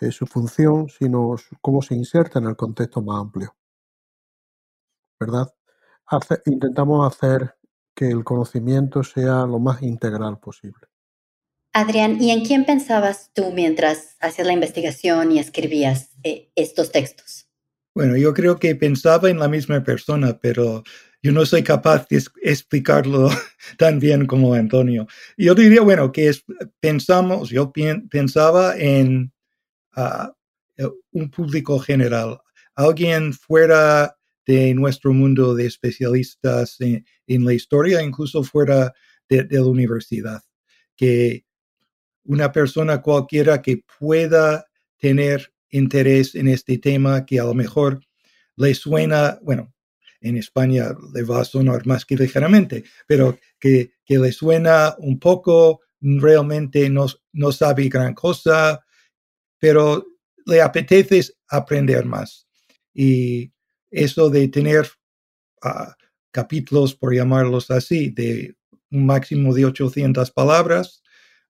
eh, 0.00 0.12
su 0.12 0.26
función, 0.26 0.88
sino 0.88 1.36
cómo 1.60 1.82
se 1.82 1.94
inserta 1.94 2.38
en 2.38 2.46
el 2.46 2.56
contexto 2.56 3.02
más 3.02 3.20
amplio. 3.22 3.54
¿Verdad? 5.20 5.48
Intentamos 6.46 7.06
hacer 7.06 7.54
que 7.94 8.08
el 8.08 8.24
conocimiento 8.24 9.02
sea 9.02 9.46
lo 9.46 9.58
más 9.58 9.82
integral 9.82 10.38
posible. 10.38 10.86
Adrián, 11.72 12.22
¿y 12.22 12.30
en 12.30 12.44
quién 12.44 12.64
pensabas 12.64 13.30
tú 13.34 13.52
mientras 13.52 14.16
hacías 14.20 14.46
la 14.46 14.52
investigación 14.52 15.32
y 15.32 15.38
escribías 15.38 16.10
eh, 16.22 16.50
estos 16.54 16.90
textos? 16.90 17.48
Bueno, 17.94 18.16
yo 18.16 18.32
creo 18.34 18.58
que 18.58 18.76
pensaba 18.76 19.30
en 19.30 19.38
la 19.38 19.48
misma 19.48 19.82
persona, 19.82 20.38
pero 20.40 20.82
yo 21.22 21.32
no 21.32 21.44
soy 21.44 21.62
capaz 21.62 22.06
de 22.08 22.22
explicarlo 22.42 23.28
tan 23.78 23.98
bien 23.98 24.26
como 24.26 24.54
Antonio. 24.54 25.06
Yo 25.36 25.54
diría, 25.54 25.80
bueno, 25.80 26.12
que 26.12 26.30
pensamos, 26.80 27.50
yo 27.50 27.72
pensaba 28.10 28.76
en 28.76 29.32
ah, 29.94 30.32
un 31.12 31.30
público 31.30 31.78
general, 31.78 32.40
alguien 32.74 33.32
fuera 33.32 34.16
de 34.46 34.72
nuestro 34.74 35.12
mundo 35.12 35.54
de 35.54 35.66
especialistas 35.66 36.76
en, 36.80 37.04
la 37.44 37.52
historia, 37.52 38.02
incluso 38.02 38.44
fuera 38.44 38.94
de 39.28 39.46
la 39.50 39.64
universidad, 39.64 40.40
que 40.96 41.44
una 42.24 42.52
persona 42.52 43.02
cualquiera 43.02 43.60
que 43.60 43.82
pueda 43.98 44.66
tener 44.98 45.52
interés 45.70 46.34
en 46.34 46.48
este 46.48 46.78
tema 46.78 47.26
que 47.26 47.40
a 47.40 47.44
lo 47.44 47.54
mejor 47.54 48.00
le 48.56 48.74
suena, 48.74 49.38
bueno, 49.42 49.74
en 50.20 50.36
España 50.36 50.94
le 51.12 51.22
va 51.24 51.40
a 51.40 51.44
sonar 51.44 51.86
más 51.86 52.04
que 52.04 52.16
ligeramente, 52.16 52.84
pero 53.06 53.38
que, 53.58 53.90
le 54.08 54.32
suena 54.32 54.94
un 54.98 55.18
poco, 55.18 55.80
realmente 56.00 56.88
no, 56.88 57.06
no 57.32 57.52
sabe 57.52 57.88
gran 57.88 58.14
cosa, 58.14 58.80
pero 59.58 60.06
le 60.46 60.62
apetece 60.62 61.22
aprender 61.48 62.04
más. 62.04 62.46
Y 62.94 63.52
eso 63.90 64.30
de 64.30 64.48
tener 64.48 64.88
ah, 65.62 65.94
capítulos, 66.30 66.94
por 66.94 67.14
llamarlos 67.14 67.70
así, 67.70 68.10
de 68.10 68.56
un 68.90 69.06
máximo 69.06 69.54
de 69.54 69.64
800 69.64 70.30
palabras, 70.30 71.02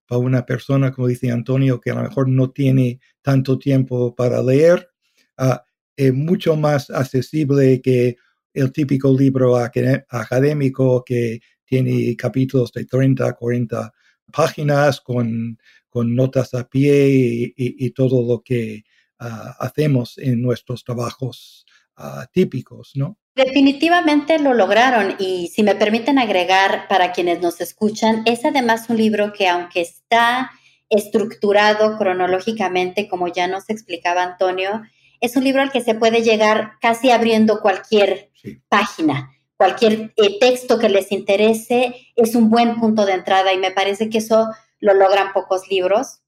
para 0.07 0.21
una 0.21 0.47
persona, 0.47 0.93
como 0.93 1.09
dice 1.09 1.31
Antonio, 1.31 1.81
que 1.81 1.91
a 1.91 1.95
lo 1.95 2.03
mejor 2.03 2.29
no 2.29 2.51
tiene 2.51 3.01
tanto 3.23 3.59
tiempo 3.59 4.15
para 4.15 4.43
leer, 4.43 4.89
ah, 5.37 5.65
es 5.97 6.15
mucho 6.15 6.57
más 6.57 6.91
accesible 6.91 7.81
que 7.81 8.17
el 8.55 8.73
típico 8.73 9.15
libro 9.17 9.57
académico 9.57 11.05
que 11.05 11.41
tiene 11.65 12.17
capítulos 12.17 12.73
de 12.73 12.85
30, 12.85 13.33
40 13.33 13.93
páginas 14.33 15.01
con, 15.01 15.59
con 15.89 16.15
notas 16.15 16.55
a 16.55 16.69
pie 16.69 17.55
y, 17.57 17.91
todo 17.91 18.27
lo 18.27 18.43
que 18.43 18.85
ah, 19.19 19.57
hacemos 19.59 20.17
en 20.19 20.41
nuestros 20.43 20.85
trabajos 20.85 21.67
ah, 21.97 22.27
típicos, 22.33 22.93
¿no? 22.95 23.19
Definitivamente 23.35 24.39
lo 24.39 24.55
lograron 24.55 25.15
y 25.19 25.49
si 25.49 25.63
me 25.63 25.75
permiten 25.75 26.19
agregar 26.19 26.89
para 26.89 27.13
quienes 27.13 27.43
nos 27.43 27.61
escuchan, 27.61 28.23
es 28.25 28.47
además 28.47 28.89
un 28.89 28.97
libro 28.97 29.35
que 29.35 29.47
aunque 29.47 29.83
está 29.83 30.51
estructurado 30.89 31.99
cronológicamente, 31.99 33.09
como 33.09 33.29
ya 33.29 33.47
nos 33.47 33.69
explicaba 33.69 34.23
Antonio, 34.23 34.83
es 35.21 35.37
un 35.37 35.45
libro 35.45 35.63
al 35.63 35.71
que 35.71 35.83
se 35.83 35.95
puede 35.95 36.23
llegar 36.23 36.73
casi 36.81 37.11
abriendo 37.11 37.61
cualquier 37.61 38.31
página, 38.69 39.31
cualquier 39.57 40.15
eh, 40.17 40.39
texto 40.39 40.79
que 40.79 40.89
les 40.89 41.13
interese, 41.13 41.95
es 42.15 42.35
un 42.35 42.51
buen 42.51 42.79
punto 42.79 43.07
de 43.07 43.13
entrada 43.13 43.53
y 43.53 43.59
me 43.59 43.71
parece 43.71 44.09
que 44.09 44.19
eso 44.19 44.49
lo 44.81 44.95
logran 44.95 45.33
pocos 45.33 45.69
libros 45.69 46.21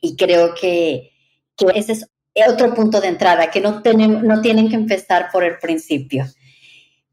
y 0.00 0.16
creo 0.16 0.54
que, 0.54 1.10
que 1.56 1.66
ese 1.74 1.92
es 1.92 2.10
otro 2.48 2.74
punto 2.74 3.00
de 3.00 3.08
entrada, 3.08 3.50
que 3.50 3.60
no, 3.60 3.82
tienen, 3.82 4.26
no 4.26 4.40
que 4.40 4.50
empezar 4.50 5.30
por 5.30 5.44
el 5.44 5.58
principio. 5.58 6.26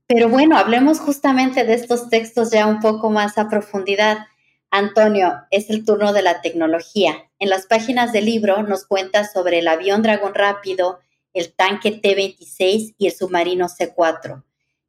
Pero 0.07 0.29
bueno, 0.29 0.57
hablemos 0.57 0.99
justamente 0.99 1.65
de 1.65 1.73
estos 1.73 2.09
textos 2.09 2.51
ya 2.51 2.65
un 2.65 2.79
poco 2.79 3.09
más 3.09 3.37
a 3.37 3.49
profundidad. 3.49 4.25
Antonio, 4.71 5.33
es 5.51 5.69
el 5.69 5.85
turno 5.85 6.13
de 6.13 6.21
la 6.21 6.41
tecnología. 6.41 7.29
En 7.37 7.49
las 7.49 7.65
páginas 7.65 8.11
del 8.11 8.25
libro 8.25 8.63
nos 8.63 8.85
cuenta 8.85 9.23
sobre 9.27 9.59
el 9.59 9.67
avión 9.67 10.01
Dragón 10.01 10.33
Rápido, 10.33 10.99
el 11.33 11.53
tanque 11.53 11.91
T-26 11.91 12.95
y 12.97 13.07
el 13.07 13.13
submarino 13.13 13.69
C-4. 13.69 14.43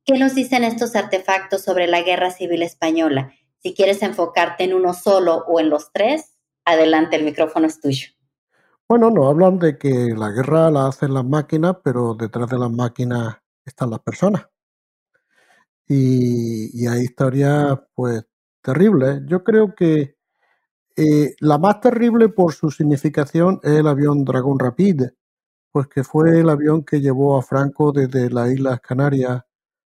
¿Qué 0.04 0.18
nos 0.18 0.34
dicen 0.34 0.64
estos 0.64 0.96
artefactos 0.96 1.62
sobre 1.62 1.86
la 1.86 2.02
Guerra 2.02 2.30
Civil 2.30 2.62
Española? 2.62 3.34
Si 3.62 3.74
quieres 3.74 4.02
enfocarte 4.02 4.64
en 4.64 4.74
uno 4.74 4.94
solo 4.94 5.44
o 5.46 5.60
en 5.60 5.68
los 5.68 5.92
tres, 5.92 6.34
adelante, 6.64 7.16
el 7.16 7.24
micrófono 7.24 7.66
es 7.66 7.80
tuyo. 7.80 8.08
Bueno, 8.90 9.08
nos 9.08 9.28
hablan 9.28 9.60
de 9.60 9.78
que 9.78 10.16
la 10.16 10.32
guerra 10.32 10.68
la 10.68 10.88
hacen 10.88 11.14
las 11.14 11.24
máquinas, 11.24 11.76
pero 11.84 12.14
detrás 12.14 12.50
de 12.50 12.58
las 12.58 12.72
máquinas 12.72 13.36
están 13.64 13.88
las 13.90 14.00
personas. 14.00 14.48
Y, 15.86 16.88
hay 16.88 17.02
historias, 17.02 17.78
pues, 17.94 18.24
terribles. 18.60 19.22
Yo 19.26 19.44
creo 19.44 19.76
que 19.76 20.16
eh, 20.96 21.36
la 21.38 21.58
más 21.58 21.80
terrible 21.80 22.30
por 22.30 22.52
su 22.52 22.72
significación 22.72 23.60
es 23.62 23.78
el 23.78 23.86
avión 23.86 24.24
Dragón 24.24 24.58
Rapid, 24.58 25.04
pues 25.70 25.86
que 25.86 26.02
fue 26.02 26.40
el 26.40 26.50
avión 26.50 26.84
que 26.84 27.00
llevó 27.00 27.38
a 27.38 27.42
Franco 27.42 27.92
desde 27.92 28.28
las 28.28 28.50
Islas 28.50 28.80
Canarias 28.80 29.42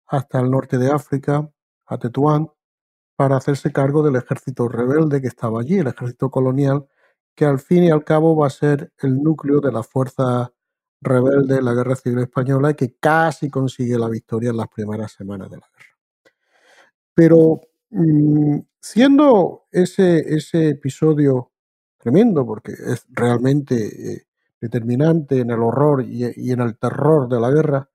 hasta 0.07 0.39
el 0.39 0.53
norte 0.53 0.79
de 0.79 0.93
África, 0.93 1.51
a 1.87 1.99
Tetuán, 1.99 2.49
para 3.17 3.39
hacerse 3.39 3.73
cargo 3.73 4.05
del 4.05 4.17
ejército 4.17 4.69
rebelde 4.69 5.21
que 5.21 5.29
estaba 5.29 5.63
allí, 5.63 5.79
el 5.79 5.89
ejército 5.89 6.31
colonial, 6.31 6.87
que 7.35 7.45
al 7.45 7.59
fin 7.59 7.85
y 7.85 7.91
al 7.91 8.05
cabo 8.05 8.37
va 8.37 8.47
a 8.47 8.51
ser 8.51 8.93
el 8.99 9.23
núcleo 9.23 9.61
de 9.61 9.73
la 9.73 9.83
fuerza 9.83 10.53
rebelde 11.01 11.57
de 11.57 11.63
la 11.63 11.75
Guerra 11.75 11.97
Civil 11.97 12.21
Española 12.21 12.71
y 12.71 12.75
que 12.75 12.95
casi 12.95 13.51
consigue 13.51 13.99
la 13.99 14.09
victoria 14.09 14.51
en 14.51 14.57
las 14.57 14.69
primeras 14.69 15.13
semanas 15.13 15.51
de 15.51 15.59
la 15.59 15.67
guerra. 15.67 15.95
Pero 17.15 17.61
mm, 17.91 18.59
siendo 18.81 19.67
ese, 19.71 20.19
ese 20.35 20.71
episodio 20.71 21.53
tremendo, 21.99 22.45
porque 22.45 22.73
es 22.73 23.07
realmente 23.11 24.13
eh, 24.13 24.27
determinante 24.61 25.41
en 25.41 25.51
el 25.51 25.61
horror 25.61 26.03
y, 26.03 26.51
en 26.51 26.61
el 26.61 26.77
terror 26.77 27.29
de 27.29 27.41
la 27.41 27.51
guerra, 27.51 27.89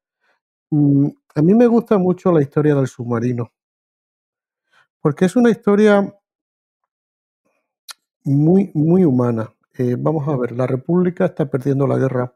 mm, 0.71 1.07
a 1.35 1.41
mí 1.41 1.53
me 1.53 1.67
gusta 1.67 1.97
mucho 1.97 2.31
la 2.31 2.41
historia 2.41 2.75
del 2.75 2.87
submarino, 2.87 3.51
porque 4.99 5.25
es 5.25 5.35
una 5.35 5.49
historia 5.49 6.18
muy, 8.23 8.71
muy 8.73 9.03
humana. 9.05 9.53
Eh, 9.77 9.95
vamos 9.97 10.27
a 10.27 10.35
ver, 10.37 10.51
la 10.51 10.67
República 10.67 11.25
está 11.25 11.49
perdiendo 11.49 11.87
la 11.87 11.97
guerra 11.97 12.33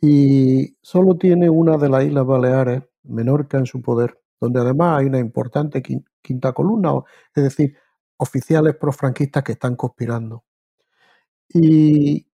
y 0.00 0.76
solo 0.82 1.16
tiene 1.16 1.50
una 1.50 1.76
de 1.76 1.88
las 1.88 2.04
Islas 2.04 2.26
Baleares, 2.26 2.82
Menorca, 3.04 3.58
en 3.58 3.66
su 3.66 3.82
poder, 3.82 4.20
donde 4.40 4.60
además 4.60 4.98
hay 4.98 5.06
una 5.06 5.18
importante 5.18 5.82
quinta 6.22 6.52
columna, 6.52 6.92
es 7.34 7.42
decir, 7.42 7.76
oficiales 8.16 8.76
profranquistas 8.76 9.42
que 9.42 9.52
están 9.52 9.76
conspirando. 9.76 10.44
Y, 11.52 12.26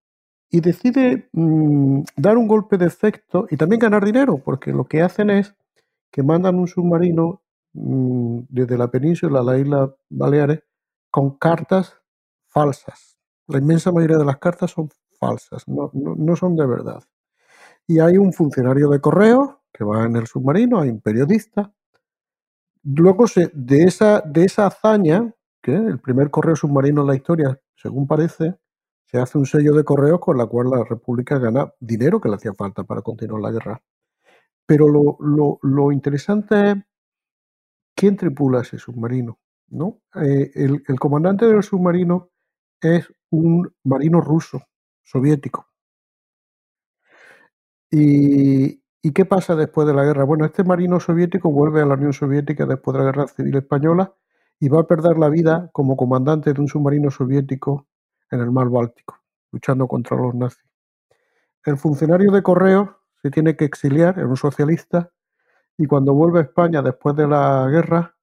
decide 0.51 1.29
mm, 1.33 2.03
dar 2.17 2.37
un 2.39 2.47
golpe 2.47 2.79
de 2.79 2.87
efecto 2.87 3.47
y 3.51 3.57
también 3.57 3.81
ganar 3.81 4.05
dinero, 4.05 4.39
porque 4.39 4.73
lo 4.73 4.85
que 4.85 5.03
hacen 5.03 5.31
es 5.31 5.55
que 6.11 6.23
mandan 6.23 6.57
un 6.57 6.69
submarino 6.69 7.43
mm, 7.73 8.41
desde 8.49 8.79
la 8.79 8.89
península 8.91 9.41
a 9.41 9.43
la 9.43 9.59
isla 9.59 9.95
Baleares 10.11 10.63
con 11.11 11.37
cartas 11.39 11.97
falsas. 12.55 13.19
La 13.49 13.59
inmensa 13.59 13.93
mayoría 13.93 14.17
de 14.17 14.25
las 14.25 14.39
cartas 14.39 14.71
son 14.71 14.89
falsas, 15.19 15.69
no, 15.69 15.91
no 15.93 16.37
son 16.37 16.57
de 16.57 16.67
verdad. 16.67 17.03
Y 17.87 17.99
hay 17.99 18.17
un 18.17 18.33
funcionario 18.33 18.89
de 18.89 19.01
correo 19.01 19.63
que 19.73 19.85
va 19.85 20.05
en 20.05 20.17
el 20.17 20.27
submarino, 20.27 20.81
hay 20.81 20.89
un 20.89 21.01
periodista. 21.01 21.75
Luego 22.85 23.27
se, 23.27 23.51
de, 23.53 23.83
esa, 23.83 24.21
de 24.21 24.45
esa 24.45 24.67
hazaña, 24.67 25.35
que 25.61 25.75
el 25.75 25.99
primer 25.99 26.31
correo 26.31 26.55
submarino 26.55 27.03
en 27.03 27.09
la 27.09 27.17
historia, 27.17 27.61
según 27.75 28.07
parece, 28.07 28.57
se 29.05 29.19
hace 29.19 29.37
un 29.37 29.47
sello 29.47 29.75
de 29.75 29.85
correo 29.85 30.21
con 30.21 30.39
la 30.39 30.47
cual 30.47 30.71
la 30.71 30.85
República 30.85 31.39
gana 31.39 31.73
dinero 31.81 32.21
que 32.21 32.29
le 32.29 32.37
hacía 32.37 32.55
falta 32.55 32.85
para 32.85 33.03
continuar 33.03 33.43
la 33.43 33.51
guerra. 33.51 33.83
Pero 34.67 34.89
lo, 34.89 35.59
lo, 35.63 35.93
interesante 35.93 36.71
es 36.71 36.77
quién 37.95 38.17
tripula 38.17 38.61
ese 38.61 38.79
submarino. 38.79 39.39
¿no? 39.69 40.01
Eh, 40.15 40.53
el, 40.55 40.83
el 40.87 41.01
comandante 41.01 41.47
del 41.47 41.63
submarino 41.63 42.31
es 42.85 43.13
un 43.31 43.73
marino 43.85 44.21
ruso, 44.21 44.63
soviético. 45.03 45.67
Y, 47.91 48.81
qué 49.13 49.25
pasa 49.25 49.55
después 49.55 49.87
de 49.87 49.95
la 49.95 50.05
guerra? 50.05 50.25
Bueno, 50.25 50.45
este 50.45 50.65
marino 50.65 50.99
soviético 50.99 51.51
vuelve 51.51 51.81
a 51.83 51.87
la 51.87 51.95
Unión 51.95 52.13
Soviética 52.13 52.67
después 52.67 52.93
de 52.95 53.05
la 53.05 53.07
Guerra 53.07 53.29
Civil 53.29 53.57
Española 53.57 54.15
y 54.59 54.69
va 54.69 54.81
a 54.81 54.87
perder 54.87 55.19
la 55.19 55.29
vida 55.29 55.71
como 55.73 55.97
comandante 55.97 56.53
de 56.53 56.61
un 56.61 56.69
submarino 56.69 57.11
soviético 57.11 57.87
en 58.31 58.41
el 58.41 58.51
mar 58.51 58.69
Báltico, 58.69 59.21
luchando 59.53 59.87
contra 59.87 60.17
los 60.17 60.35
nazis. 60.35 60.65
El 61.65 61.77
funcionario 61.77 62.33
de 62.33 62.43
correo 62.43 62.99
se 63.23 63.31
tiene 63.31 63.57
que 63.57 63.65
exiliar, 63.65 64.19
es 64.19 64.25
un 64.25 64.37
socialista, 64.37 65.13
y 65.77 65.87
cuando 65.87 66.15
vuelve 66.15 66.41
a 66.41 66.43
España 66.43 66.83
después 66.83 67.17
de 67.17 67.29
la 67.29 67.69
guerra, 67.71 68.17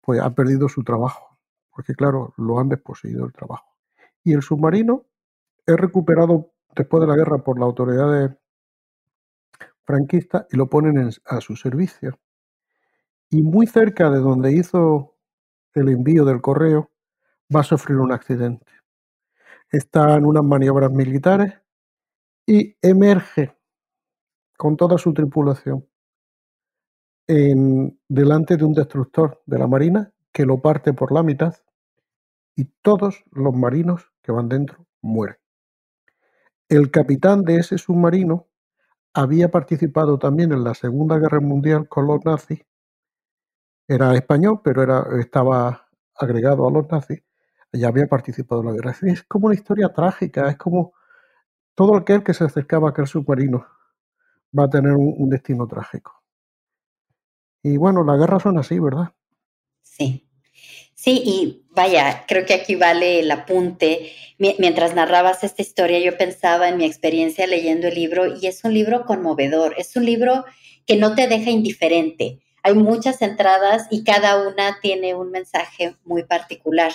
pues 0.00 0.20
ha 0.20 0.34
perdido 0.34 0.68
su 0.68 0.82
trabajo, 0.82 1.38
porque 1.70 1.94
claro, 1.94 2.34
lo 2.36 2.58
han 2.58 2.68
desposeído 2.68 3.26
el 3.26 3.32
trabajo. 3.32 3.69
Y 4.24 4.32
el 4.34 4.42
submarino 4.42 5.06
es 5.66 5.76
recuperado 5.76 6.52
después 6.74 7.00
de 7.00 7.06
la 7.06 7.16
guerra 7.16 7.38
por 7.38 7.58
las 7.58 7.66
autoridades 7.66 8.30
franquista 9.84 10.46
y 10.50 10.56
lo 10.56 10.68
ponen 10.68 11.10
a 11.24 11.40
su 11.40 11.56
servicio. 11.56 12.18
Y 13.28 13.42
muy 13.42 13.66
cerca 13.66 14.10
de 14.10 14.18
donde 14.18 14.52
hizo 14.52 15.16
el 15.74 15.88
envío 15.88 16.24
del 16.24 16.40
correo, 16.40 16.90
va 17.54 17.60
a 17.60 17.64
sufrir 17.64 17.98
un 17.98 18.12
accidente. 18.12 18.66
Está 19.70 20.16
en 20.16 20.26
unas 20.26 20.44
maniobras 20.44 20.90
militares 20.90 21.54
y 22.46 22.76
emerge 22.82 23.56
con 24.56 24.76
toda 24.76 24.98
su 24.98 25.12
tripulación 25.14 25.86
en, 27.26 27.98
delante 28.08 28.56
de 28.56 28.64
un 28.64 28.72
destructor 28.72 29.42
de 29.46 29.58
la 29.58 29.66
Marina 29.66 30.12
que 30.32 30.44
lo 30.44 30.60
parte 30.60 30.92
por 30.92 31.12
la 31.12 31.22
mitad 31.22 31.54
y 32.56 32.64
todos 32.82 33.24
los 33.30 33.54
marinos 33.54 34.09
que 34.22 34.32
van 34.32 34.48
dentro 34.48 34.86
mueren. 35.02 35.36
El 36.68 36.90
capitán 36.90 37.42
de 37.42 37.56
ese 37.56 37.78
submarino 37.78 38.46
había 39.12 39.50
participado 39.50 40.18
también 40.18 40.52
en 40.52 40.62
la 40.62 40.74
Segunda 40.74 41.18
Guerra 41.18 41.40
Mundial 41.40 41.88
con 41.88 42.06
los 42.06 42.24
nazis. 42.24 42.64
Era 43.88 44.14
español, 44.14 44.60
pero 44.62 44.82
era, 44.82 45.04
estaba 45.18 45.88
agregado 46.14 46.68
a 46.68 46.70
los 46.70 46.88
nazis. 46.88 47.22
Y 47.72 47.84
había 47.84 48.06
participado 48.06 48.60
en 48.60 48.68
la 48.68 48.72
guerra. 48.72 48.96
Es 49.02 49.22
como 49.24 49.46
una 49.46 49.54
historia 49.54 49.92
trágica, 49.92 50.48
es 50.48 50.56
como 50.56 50.92
todo 51.74 51.96
aquel 51.96 52.22
que 52.22 52.34
se 52.34 52.44
acercaba 52.44 52.88
a 52.88 52.90
aquel 52.90 53.06
submarino 53.06 53.66
va 54.56 54.64
a 54.64 54.70
tener 54.70 54.92
un, 54.92 55.14
un 55.16 55.30
destino 55.30 55.66
trágico. 55.66 56.22
Y 57.62 57.76
bueno, 57.76 58.04
las 58.04 58.18
guerras 58.18 58.42
son 58.42 58.58
así, 58.58 58.78
¿verdad? 58.78 59.12
Sí. 59.82 60.29
Sí, 61.02 61.22
y 61.24 61.62
vaya, 61.70 62.26
creo 62.28 62.44
que 62.44 62.52
aquí 62.52 62.74
vale 62.74 63.20
el 63.20 63.30
apunte. 63.30 64.12
Mientras 64.36 64.94
narrabas 64.94 65.42
esta 65.44 65.62
historia, 65.62 65.98
yo 65.98 66.18
pensaba 66.18 66.68
en 66.68 66.76
mi 66.76 66.84
experiencia 66.84 67.46
leyendo 67.46 67.88
el 67.88 67.94
libro 67.94 68.36
y 68.36 68.46
es 68.46 68.64
un 68.64 68.74
libro 68.74 69.06
conmovedor, 69.06 69.74
es 69.78 69.96
un 69.96 70.04
libro 70.04 70.44
que 70.86 70.96
no 70.96 71.14
te 71.14 71.26
deja 71.26 71.48
indiferente. 71.48 72.40
Hay 72.62 72.74
muchas 72.74 73.22
entradas 73.22 73.86
y 73.90 74.04
cada 74.04 74.46
una 74.46 74.78
tiene 74.82 75.14
un 75.14 75.30
mensaje 75.30 75.96
muy 76.04 76.24
particular. 76.24 76.92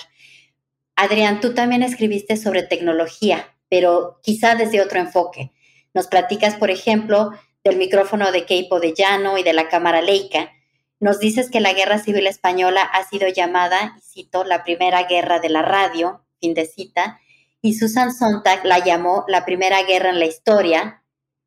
Adrián, 0.94 1.40
tú 1.40 1.52
también 1.52 1.82
escribiste 1.82 2.36
sobre 2.36 2.62
tecnología, 2.62 3.56
pero 3.68 4.20
quizá 4.22 4.54
desde 4.54 4.82
otro 4.82 5.00
enfoque. 5.00 5.50
Nos 5.94 6.06
platicas, 6.06 6.54
por 6.54 6.70
ejemplo, 6.70 7.32
del 7.64 7.76
micrófono 7.76 8.30
de 8.30 8.44
Keipo 8.44 8.78
de 8.78 8.94
Llano 8.94 9.36
y 9.36 9.42
de 9.42 9.52
la 9.52 9.68
cámara 9.68 10.00
Leica 10.00 10.52
nos 11.00 11.18
dices 11.18 11.50
que 11.50 11.60
la 11.60 11.74
Guerra 11.74 11.98
Civil 11.98 12.26
Española 12.26 12.82
ha 12.82 13.04
sido 13.04 13.28
llamada, 13.28 13.96
y 13.98 14.00
cito, 14.00 14.44
la 14.44 14.64
primera 14.64 15.04
guerra 15.04 15.40
de 15.40 15.50
la 15.50 15.62
radio, 15.62 16.24
fin 16.40 16.54
de 16.54 16.66
cita, 16.66 17.20
y 17.60 17.74
Susan 17.74 18.14
Sontag 18.14 18.64
la 18.64 18.84
llamó 18.84 19.24
la 19.28 19.44
primera 19.44 19.82
guerra 19.82 20.10
en 20.10 20.18
la 20.18 20.26
historia, 20.26 21.02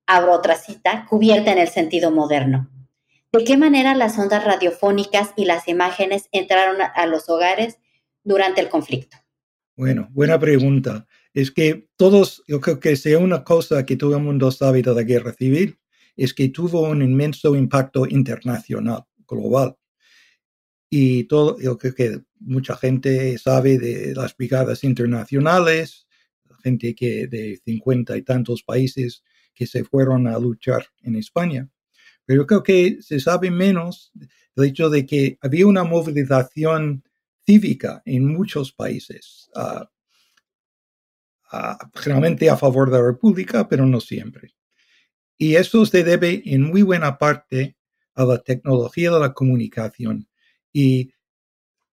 abro 0.06 0.34
otra 0.34 0.56
cita, 0.56 1.06
cubierta 1.10 1.52
en 1.52 1.58
el 1.58 1.70
sentido 1.70 2.12
moderno. 2.12 2.70
¿De 3.32 3.44
qué 3.44 3.58
manera 3.58 3.96
las 3.96 4.18
ondas 4.18 4.44
radiofónicas 4.44 5.34
y 5.36 5.46
las 5.46 5.68
imágenes 5.68 6.28
entraron 6.32 6.78
a 6.82 7.06
los 7.06 7.30
hogares 7.30 7.78
durante 8.24 8.60
el 8.60 8.70
conflicto? 8.70 9.18
Bueno, 9.76 10.10
buena 10.12 10.40
pregunta. 10.40 11.06
Es 11.34 11.52
que 11.52 11.88
todos, 11.96 12.44
yo 12.48 12.60
creo 12.60 12.80
que 12.80 12.96
sea 12.96 13.20
una 13.20 13.44
cosa 13.44 13.86
que 13.86 13.96
todo 13.96 14.18
el 14.18 14.24
mundo 14.24 14.52
sabe 14.52 14.82
de 14.82 14.94
la 14.94 15.04
guerra 15.04 15.32
civil, 15.34 15.80
es 16.18 16.34
que 16.34 16.50
tuvo 16.50 16.82
un 16.82 17.02
inmenso 17.02 17.56
impacto 17.56 18.06
internacional 18.08 19.06
global. 19.30 19.78
Y 20.90 21.26
todo, 21.26 21.60
yo 21.60 21.78
creo 21.78 21.94
que 21.94 22.22
mucha 22.40 22.76
gente 22.76 23.38
sabe 23.38 23.78
de 23.78 24.16
las 24.16 24.36
brigadas 24.36 24.84
internacionales, 24.84 26.08
gente 26.64 26.96
que 26.96 27.28
de 27.28 27.62
cincuenta 27.64 28.18
y 28.18 28.22
tantos 28.22 28.64
países 28.64 29.24
que 29.54 29.68
se 29.68 29.84
fueron 29.84 30.28
a 30.28 30.38
luchar 30.40 30.86
en 31.02 31.16
España. 31.16 31.70
Pero 32.26 32.46
creo 32.46 32.64
que 32.64 33.02
se 33.02 33.20
sabe 33.20 33.52
menos 33.52 34.12
del 34.56 34.70
hecho 34.70 34.90
de 34.90 35.06
que 35.06 35.38
había 35.42 35.68
una 35.68 35.84
movilización 35.84 37.04
cívica 37.46 38.02
en 38.06 38.28
muchos 38.28 38.72
países, 38.72 39.50
ah, 39.56 39.90
ah, 41.52 41.90
generalmente 41.96 42.50
a 42.50 42.58
favor 42.58 42.92
de 42.92 43.00
la 43.00 43.06
República, 43.06 43.68
pero 43.68 43.86
no 43.86 44.00
siempre. 44.00 44.54
Y 45.38 45.56
eso 45.56 45.86
se 45.86 46.04
debe 46.04 46.44
en 46.46 46.64
muy 46.64 46.84
buena 46.84 47.18
parte 47.18 47.78
a 48.20 48.26
la 48.26 48.38
tecnología 48.38 49.12
de 49.12 49.20
la 49.20 49.34
comunicación. 49.34 50.28
Y 50.74 51.14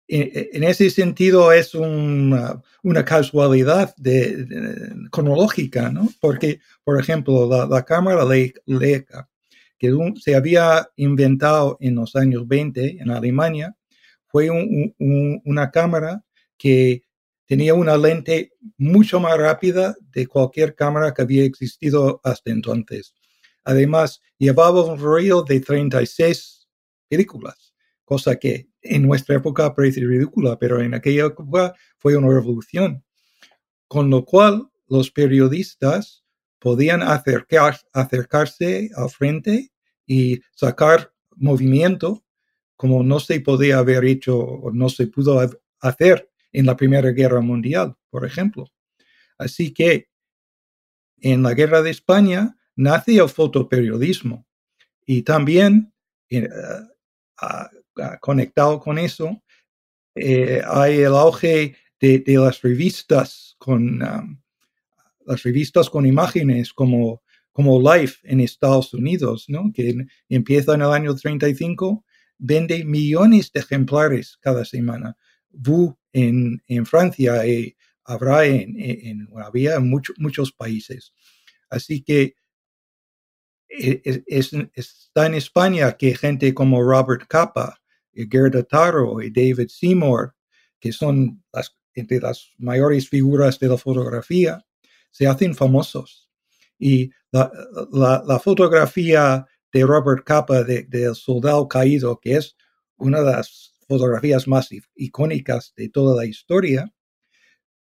en, 0.08 0.64
ese 0.64 0.90
sentido 0.90 1.52
es 1.52 1.74
una, 1.74 2.62
casualidad 3.04 3.94
cronológica, 5.10 5.90
¿no? 5.90 6.08
Porque, 6.20 6.60
por 6.84 7.00
ejemplo, 7.00 7.66
la, 7.68 7.84
cámara 7.84 8.24
Leica, 8.24 9.28
que 9.78 9.92
se 10.20 10.34
había 10.36 10.88
inventado 10.96 11.76
en 11.80 11.96
los 11.96 12.14
años 12.14 12.46
20 12.46 13.02
en 13.02 13.10
Alemania, 13.10 13.74
fue 14.26 14.48
una 15.44 15.70
cámara 15.70 16.24
que 16.56 17.02
tenía 17.46 17.74
una 17.74 17.96
lente 17.96 18.52
mucho 18.78 19.18
más 19.18 19.36
rápida 19.36 19.96
de 20.12 20.26
cualquier 20.26 20.74
cámara 20.74 21.12
que 21.12 21.22
había 21.22 21.44
existido 21.44 22.20
hasta 22.22 22.50
entonces. 22.50 23.14
Además, 23.64 24.20
llevaba 24.38 24.84
un 24.84 24.98
rollo 24.98 25.42
de 25.42 25.60
36 25.60 26.68
películas, 27.08 27.74
cosa 28.04 28.36
que 28.36 28.68
en 28.80 29.02
nuestra 29.02 29.36
época 29.36 29.74
parece 29.74 30.00
ridícula, 30.00 30.58
pero 30.58 30.80
en 30.80 30.94
aquella 30.94 31.26
época 31.26 31.74
fue 31.98 32.16
una 32.16 32.28
revolución. 32.28 33.04
Con 33.88 34.10
lo 34.10 34.24
cual, 34.24 34.68
los 34.88 35.10
periodistas 35.10 36.24
podían 36.58 37.02
acercarse 37.02 38.90
al 38.94 39.10
frente 39.10 39.72
y 40.06 40.40
sacar 40.52 41.12
movimiento 41.36 42.24
como 42.76 43.02
no 43.02 43.20
se 43.20 43.40
podía 43.40 43.78
haber 43.78 44.04
hecho 44.04 44.38
o 44.38 44.72
no 44.72 44.88
se 44.88 45.06
pudo 45.06 45.40
hacer 45.80 46.30
en 46.52 46.66
la 46.66 46.76
Primera 46.76 47.10
Guerra 47.10 47.40
Mundial, 47.40 47.96
por 48.10 48.26
ejemplo. 48.26 48.66
Así 49.38 49.72
que 49.72 50.08
en 51.20 51.42
la 51.42 51.54
Guerra 51.54 51.82
de 51.82 51.90
España 51.90 52.56
nace 52.76 53.16
el 53.16 53.28
fotoperiodismo 53.28 54.46
y 55.06 55.22
también 55.22 55.92
eh, 56.30 56.48
conectado 58.20 58.80
con 58.80 58.98
eso 58.98 59.42
eh, 60.14 60.62
hay 60.66 61.00
el 61.00 61.14
auge 61.14 61.76
de, 62.00 62.22
las 62.26 62.60
revistas 62.62 63.54
con 63.58 63.98
las 65.24 65.42
revistas 65.42 65.88
con 65.88 66.06
imágenes 66.06 66.72
como 66.72 67.22
como 67.52 67.78
Life 67.80 68.18
en 68.24 68.40
Estados 68.40 68.92
Unidos, 68.94 69.44
¿no? 69.48 69.70
que 69.72 70.06
empieza 70.28 70.74
en 70.74 70.82
el 70.82 70.90
año 70.90 71.14
35, 71.14 72.04
vende 72.38 72.84
millones 72.84 73.52
de 73.52 73.60
ejemplares 73.60 74.38
cada 74.40 74.64
semana. 74.64 75.16
Vous 75.50 75.94
en, 76.14 76.62
en 76.66 76.86
Francia 76.86 77.46
y 77.46 77.76
habrá 78.04 78.46
en, 78.46 79.28
había 79.36 79.76
en 79.76 79.90
muchos 80.16 80.52
países. 80.52 81.12
Así 81.68 82.02
que 82.02 82.34
e, 83.72 84.02
e, 84.04 84.70
está 84.74 85.26
en 85.26 85.34
España 85.34 85.96
que 85.96 86.14
gente 86.14 86.52
como 86.52 86.82
Robert 86.82 87.26
Capa, 87.26 87.80
Gerda 88.12 88.62
Taro 88.62 89.22
y 89.22 89.30
David 89.30 89.68
Seymour, 89.68 90.34
que 90.78 90.92
son 90.92 91.42
las, 91.52 91.74
entre 91.94 92.20
las 92.20 92.50
mayores 92.58 93.08
figuras 93.08 93.58
de 93.58 93.68
la 93.68 93.78
fotografía, 93.78 94.64
se 95.10 95.26
hacen 95.26 95.54
famosos. 95.54 96.28
Y 96.78 97.10
la, 97.30 98.40
fotografía 98.42 99.46
de 99.72 99.82
Robert 99.84 100.24
Capa 100.24 100.64
del 100.64 100.88
de, 100.88 101.14
soldado 101.14 101.68
caído, 101.68 102.18
que 102.20 102.36
es 102.36 102.56
una 102.96 103.20
de 103.20 103.32
las 103.32 103.74
fotografías 103.88 104.46
más 104.46 104.68
icónicas 104.94 105.72
de 105.76 105.88
toda 105.88 106.16
la 106.16 106.26
historia, 106.26 106.92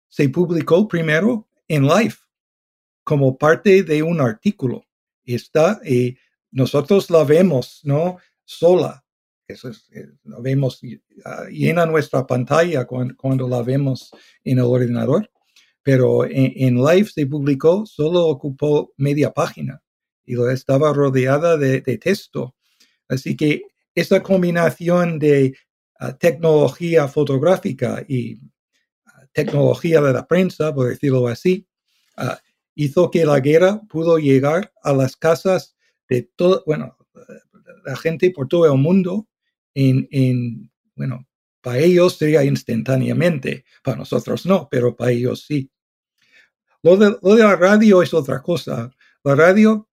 se 0.07 0.29
publicó 0.29 0.87
primero 0.87 1.49
en 1.67 1.87
Life 1.87 2.19
como 3.03 3.37
parte 3.37 3.83
de 3.83 4.03
un 4.03 4.21
artículo. 4.21 4.85
Está 5.25 5.79
y 5.85 6.17
nosotros 6.51 7.09
la 7.09 7.23
vemos, 7.23 7.81
¿no? 7.83 8.17
Sola. 8.45 9.03
Eso 9.47 9.69
es, 9.69 9.89
eh, 9.93 10.07
la 10.23 10.39
vemos 10.39 10.81
uh, 10.83 11.49
llena 11.49 11.85
nuestra 11.85 12.25
pantalla 12.25 12.85
cuando, 12.85 13.47
la 13.47 13.61
vemos 13.61 14.11
en 14.43 14.59
el 14.59 14.65
ordenador. 14.65 15.29
Pero 15.81 16.25
en, 16.25 16.75
Live 16.75 17.09
se 17.13 17.25
publicó, 17.27 17.85
solo 17.85 18.27
ocupó 18.27 18.93
media 18.95 19.31
página 19.31 19.81
y 20.25 20.41
estaba 20.49 20.93
rodeada 20.93 21.57
de, 21.57 21.81
texto. 21.81 22.55
Así 23.09 23.35
que 23.35 23.63
esa 23.93 24.23
combinación 24.23 25.19
de 25.19 25.53
ah, 25.99 26.17
tecnología 26.17 27.09
fotográfica 27.09 28.01
y 28.07 28.39
ah, 29.05 29.25
tecnología 29.33 29.99
de 29.99 30.13
la 30.13 30.25
prensa, 30.25 30.73
por 30.73 30.87
decirlo 30.87 31.27
así, 31.27 31.67
hizo 32.75 33.11
que 33.11 33.25
la 33.25 33.39
guerra 33.39 33.81
pudo 33.89 34.17
llegar 34.17 34.73
a 34.83 34.93
las 34.93 35.15
casas 35.15 35.75
de 36.09 36.23
todo, 36.35 36.63
bueno, 36.65 36.97
la 37.85 37.95
gente 37.95 38.31
por 38.31 38.47
todo 38.47 38.71
el 38.71 38.79
mundo 38.79 39.27
en, 39.73 40.07
en, 40.11 40.71
bueno, 40.95 41.27
para 41.61 41.79
ellos 41.79 42.17
sería 42.17 42.43
instantáneamente, 42.43 43.65
para 43.83 43.97
nosotros 43.97 44.45
no, 44.45 44.67
pero 44.69 44.95
para 44.95 45.11
ellos 45.11 45.45
sí. 45.47 45.69
Lo 46.81 46.97
de, 46.97 47.15
lo 47.21 47.35
de 47.35 47.43
la 47.43 47.55
radio 47.55 48.01
es 48.01 48.13
otra 48.13 48.41
cosa. 48.41 48.91
La 49.23 49.35
radio 49.35 49.87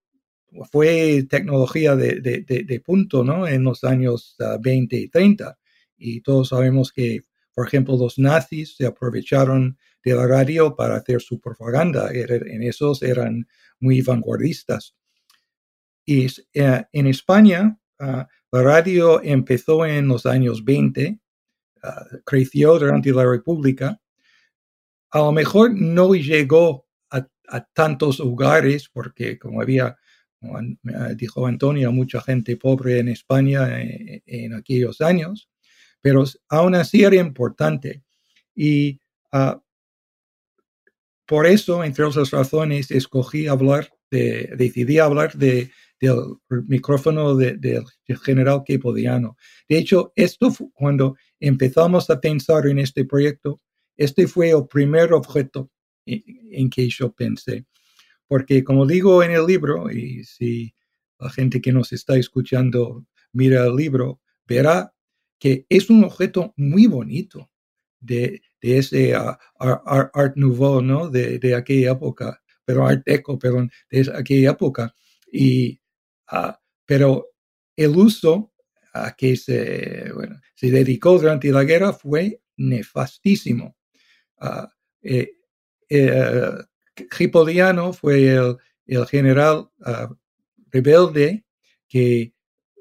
fue 0.72 1.24
tecnología 1.30 1.94
de, 1.94 2.20
de, 2.20 2.42
de, 2.42 2.80
punto, 2.80 3.22
¿no? 3.22 3.46
En 3.46 3.62
los 3.62 3.84
años 3.84 4.36
20 4.60 4.96
ah, 4.96 4.98
y 4.98 5.08
30. 5.08 5.58
Y 5.96 6.20
todos 6.22 6.48
sabemos 6.48 6.92
que, 6.92 7.20
por 7.54 7.68
ejemplo, 7.68 7.96
los 7.96 8.18
nazis 8.18 8.74
se 8.76 8.86
aprovecharon 8.86 9.78
de 10.04 10.14
la 10.14 10.26
radio 10.26 10.74
para 10.74 10.96
hacer 10.96 11.20
su 11.20 11.40
propaganda. 11.40 12.10
En 12.12 12.62
esos 12.62 13.02
eran 13.02 13.46
muy 13.78 14.00
vanguardistas. 14.02 14.94
Y 16.04 16.26
eh, 16.54 16.84
en 16.92 17.06
España, 17.06 17.78
ah, 17.98 18.26
la 18.50 18.62
radio 18.62 19.22
empezó 19.22 19.86
en 19.86 20.08
los 20.08 20.26
años 20.26 20.64
20, 20.64 21.20
ah, 21.82 22.06
creció 22.24 22.78
durante 22.78 23.12
la 23.12 23.24
República. 23.24 24.00
A 25.10 25.18
lo 25.18 25.32
mejor 25.32 25.72
no 25.74 26.14
llegó 26.14 26.86
a, 27.10 27.26
tantos 27.72 28.20
hogares 28.20 28.88
porque 28.92 29.36
como 29.36 29.60
había, 29.60 29.96
como 30.38 30.60
dijo 31.16 31.46
Antonio, 31.46 31.90
mucha 31.90 32.20
gente 32.20 32.56
pobre 32.56 33.00
en 33.00 33.08
España 33.08 33.82
en, 33.82 34.22
en 34.24 34.54
aquellos 34.54 35.00
años, 35.00 35.50
pero 36.00 36.24
aún 36.48 36.76
así 36.76 37.02
era 37.02 37.16
importante. 37.16 38.04
Y 38.54 39.00
por 41.30 41.46
eso, 41.46 41.84
entre 41.84 42.04
otras 42.04 42.32
razones, 42.32 42.88
de, 42.88 44.52
decidí 44.56 44.98
hablar 44.98 45.32
de, 45.34 45.70
del 46.00 46.24
micrófono 46.66 47.36
del 47.36 47.84
general 48.24 48.64
Capodiano. 48.66 49.36
De 49.68 49.78
hecho, 49.78 50.12
esto 50.16 50.50
fue 50.50 50.66
cuando 50.74 51.16
empezamos 51.38 52.10
a 52.10 52.20
pensar 52.20 52.66
en 52.66 52.80
este 52.80 53.04
proyecto, 53.04 53.60
este 53.96 54.26
fue 54.26 54.50
el 54.50 54.66
primer 54.66 55.12
objeto 55.12 55.70
en, 56.04 56.68
que 56.68 56.88
yo 56.88 57.12
pensé. 57.12 57.64
Porque 58.26 58.64
como 58.64 58.84
digo 58.84 59.22
en 59.22 59.30
el 59.30 59.46
libro, 59.46 59.88
y 59.88 60.24
si 60.24 60.74
la 61.20 61.30
gente 61.30 61.60
que 61.60 61.70
nos 61.70 61.92
está 61.92 62.16
escuchando 62.16 63.06
mira 63.32 63.64
el 63.64 63.76
libro, 63.76 64.20
verá 64.48 64.92
que 65.38 65.64
es 65.68 65.90
un 65.90 66.02
objeto 66.02 66.52
muy 66.56 66.88
bonito 66.88 67.48
de, 68.00 68.42
de 68.60 68.78
ese 68.78 69.16
uh, 69.16 69.36
art, 69.58 70.36
Nouveau, 70.36 70.82
¿no? 70.82 71.08
De, 71.08 71.38
de, 71.38 71.54
aquella 71.54 71.92
época, 71.92 72.42
pero 72.64 72.86
Art 72.86 73.02
Deco, 73.04 73.38
perdón, 73.38 73.70
de 73.90 74.10
aquella 74.14 74.50
época. 74.50 74.94
Y, 75.32 75.80
uh, 76.32 76.52
pero 76.84 77.28
el 77.76 77.96
uso 77.96 78.52
a 78.92 79.14
que 79.14 79.36
se, 79.36 80.12
dedicó 80.60 81.18
durante 81.18 81.50
la 81.50 81.64
guerra 81.64 81.92
fue 81.92 82.42
nefastísimo. 82.56 83.76
Uh, 84.40 84.66
fue 87.92 88.26
el, 88.28 88.56
el 88.86 89.06
general 89.06 89.70
rebelde 90.70 91.44
que 91.88 92.34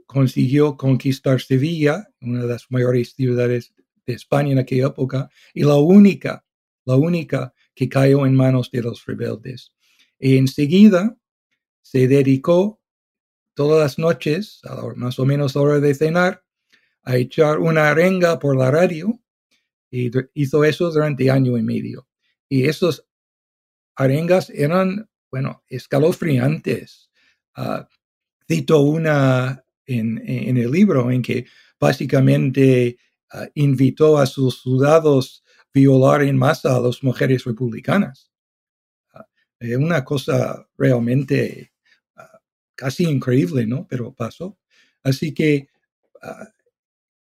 consiguió 0.05 0.75
conquistar 0.75 1.39
Sevilla, 1.39 2.09
una 2.19 2.41
de 2.41 2.47
las 2.47 2.65
mayores 2.69 3.13
ciudades 3.13 3.73
España 4.13 4.52
en 4.52 4.60
aquella 4.60 4.88
época 4.88 5.30
y 5.54 5.63
la 5.63 5.76
única, 5.76 6.45
la 6.86 6.95
única 6.95 7.54
que 7.76 7.89
cayó 7.89 8.26
en 8.26 8.36
manos 8.36 8.72
de 8.72 8.82
los 8.82 9.06
rebeldes. 9.06 9.74
Y 10.19 10.38
enseguida 10.38 11.17
se 11.82 12.08
dedicó 12.08 12.82
todas 13.54 13.80
las 13.80 14.00
noches, 14.00 14.62
más 14.95 15.19
o 15.19 15.26
menos 15.26 15.56
a 15.56 15.62
hora 15.62 15.80
de 15.80 15.95
cenar, 15.95 16.43
a 17.04 17.17
echar 17.17 17.60
una 17.60 17.89
arenga 17.89 18.39
por 18.39 18.58
la 18.58 18.72
radio 18.72 19.19
y 19.91 20.12
hizo 20.34 20.63
eso 20.63 20.91
durante 20.91 21.32
año 21.32 21.58
y 21.58 21.63
medio. 21.63 22.08
Y 22.48 22.65
esos 22.65 23.06
arengas 23.95 24.50
eran, 24.50 25.10
bueno, 25.32 25.63
escalofriantes. 25.67 27.10
Uh, 27.58 27.84
cito 28.48 28.82
una 28.82 29.63
en, 29.86 30.58
el 30.58 30.72
libro 30.72 31.12
en 31.12 31.22
que 31.22 31.45
básicamente 31.80 32.98
Ah, 33.31 33.47
invitó 33.53 34.17
a 34.17 34.25
sus 34.25 34.61
soldados 34.61 35.43
violar 35.73 36.23
en 36.23 36.35
masa 36.37 36.75
a 36.75 36.79
las 36.79 37.03
mujeres 37.03 37.43
republicanas. 37.45 38.31
Ah, 39.13 39.25
una 39.77 40.03
cosa 40.03 40.67
realmente 40.77 41.73
ah, 42.15 42.39
casi 42.75 43.03
increíble, 43.03 43.67
¿no? 43.67 43.87
Pero 43.87 44.13
pasó. 44.13 44.57
Así 45.03 45.33
que 45.33 45.69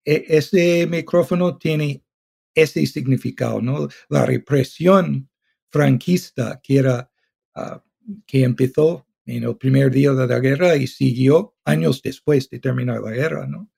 e, 0.05 0.25
ese 0.29 0.87
micrófono 0.87 1.57
tiene 1.57 2.03
ese 2.55 2.85
significado, 2.87 3.61
¿no? 3.61 3.87
La 4.09 4.25
represión 4.25 5.29
franquista 5.69 6.59
que 6.63 6.77
era 6.77 7.11
que 8.25 8.43
empezó 8.43 9.07
en 9.25 9.43
el 9.43 9.57
primer 9.57 9.91
día 9.91 10.13
de 10.13 10.27
la 10.27 10.39
guerra 10.39 10.75
y 10.75 10.87
siguió 10.87 11.55
años 11.65 12.01
después 12.01 12.49
de 12.49 12.59
terminar 12.59 13.01
la 13.01 13.11
guerra, 13.11 13.47
¿no? 13.47 13.69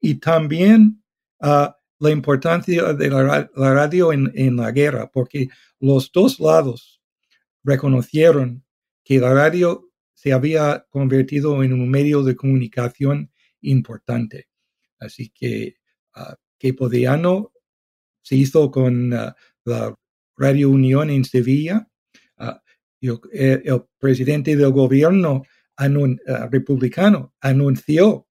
Y 0.00 0.16
también 0.16 1.03
la 1.44 2.10
importancia 2.10 2.92
de 2.92 3.10
la, 3.10 3.48
radio 3.54 4.12
en, 4.12 4.56
la 4.56 4.72
guerra, 4.72 5.10
porque 5.12 5.48
los 5.80 6.10
dos 6.12 6.40
lados 6.40 7.02
reconocieron 7.62 8.64
que 9.04 9.18
la 9.18 9.32
radio 9.34 9.90
se 10.14 10.32
había 10.32 10.86
convertido 10.90 11.62
en 11.62 11.72
un 11.72 11.90
medio 11.90 12.22
de 12.22 12.36
comunicación 12.36 13.30
importante. 13.60 14.48
Así 14.98 15.30
que 15.30 15.76
uh, 16.16 16.34
se 18.22 18.36
hizo 18.36 18.70
con 18.70 19.12
ah, 19.12 19.36
la 19.64 19.94
Radio 20.36 20.70
Unión 20.70 21.10
en 21.10 21.24
Sevilla. 21.24 21.86
Ah, 22.38 22.62
el, 23.00 23.84
presidente 23.98 24.56
del 24.56 24.72
gobierno 24.72 25.42
republicano 26.50 27.34
anunció 27.40 28.26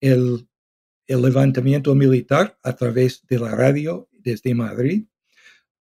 el 0.00 0.47
el 1.08 1.22
levantamiento 1.22 1.94
militar 1.94 2.56
a 2.62 2.76
través 2.76 3.26
de 3.26 3.38
la 3.40 3.56
radio 3.56 4.08
desde 4.12 4.54
Madrid. 4.54 5.06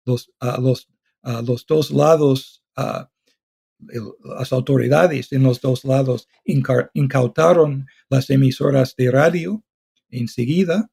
Los, 0.05 0.33
los, 0.61 0.89
los 1.23 1.67
dos 1.67 1.91
lados, 1.91 2.65
las 2.79 4.53
autoridades 4.53 5.33
en 5.33 5.43
los 5.43 5.61
dos 5.61 5.85
lados 5.85 6.29
incautaron 6.45 7.87
las 8.09 8.31
emisoras 8.31 8.95
de 8.97 9.11
radio 9.11 9.65
enseguida. 10.09 10.91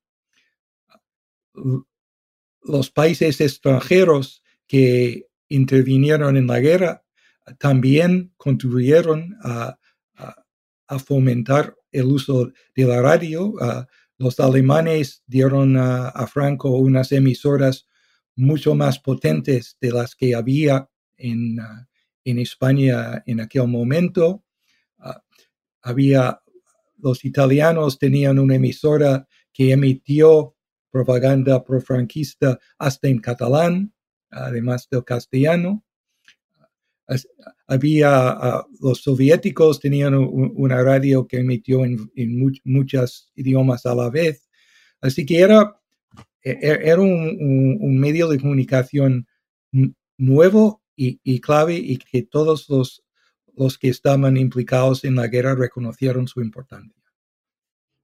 Los 2.64 2.90
países 2.90 3.40
extranjeros 3.40 4.44
que 4.68 5.28
intervinieron 5.48 6.38
en 6.38 6.48
la 6.48 6.60
guerra 6.60 7.04
también 7.60 8.34
contribuyeron 8.38 9.38
a, 9.44 9.78
fomentar 11.08 11.76
el 11.92 12.06
uso 12.06 12.52
de 12.76 12.86
la 12.86 13.02
radio. 13.02 13.56
Los 14.18 14.40
alemanes 14.40 15.24
dieron 15.26 15.76
a, 15.78 16.28
Franco 16.28 16.78
unas 16.78 17.12
emisoras 17.12 17.88
mucho 18.36 18.76
más 18.76 19.00
potentes 19.00 19.78
de 19.82 19.92
las 19.92 20.16
que 20.16 20.36
había 20.36 20.90
en, 21.18 21.58
en 22.24 22.40
España 22.40 23.24
en 23.26 23.42
aquel 23.42 23.68
momento. 23.68 24.44
Ah, 25.00 25.24
había, 25.82 26.42
los 26.98 27.26
italianos 27.26 28.00
tenían 28.00 28.40
una 28.40 28.56
emisora 28.56 29.28
que 29.52 29.72
emitió 29.72 30.56
propaganda 30.90 31.64
profranquista 31.64 32.60
hasta 32.78 33.08
en 33.08 33.20
catalán, 33.20 33.94
además 34.30 34.88
del 34.90 35.04
castellano. 35.04 35.84
Había, 37.68 38.30
ah, 38.30 38.68
los 38.80 39.02
soviéticos 39.02 39.80
tenían 39.80 40.16
una 40.16 40.82
radio 40.84 41.28
que 41.28 41.38
emitió 41.38 41.84
en, 41.86 42.10
muchos 42.64 43.32
idiomas 43.36 43.86
a 43.86 43.96
la 43.96 44.10
vez. 44.10 44.50
Así 45.02 45.26
que 45.26 45.40
era, 45.40 45.80
e, 46.44 46.52
e, 46.52 46.90
era 46.90 47.02
un, 47.02 48.00
medio 48.00 48.28
de 48.28 48.40
comunicación 48.40 49.28
nuevo 50.18 50.82
y, 50.96 51.42
clave 51.42 51.76
y 51.76 51.98
que 51.98 52.24
todos 52.24 52.70
los, 52.70 53.04
los 53.56 53.78
que 53.78 53.90
estaban 53.90 54.38
implicados 54.38 55.04
en 55.04 55.16
la 55.16 55.28
guerra 55.28 55.56
reconocieron 55.56 56.28
su 56.28 56.42
importancia. 56.42 57.04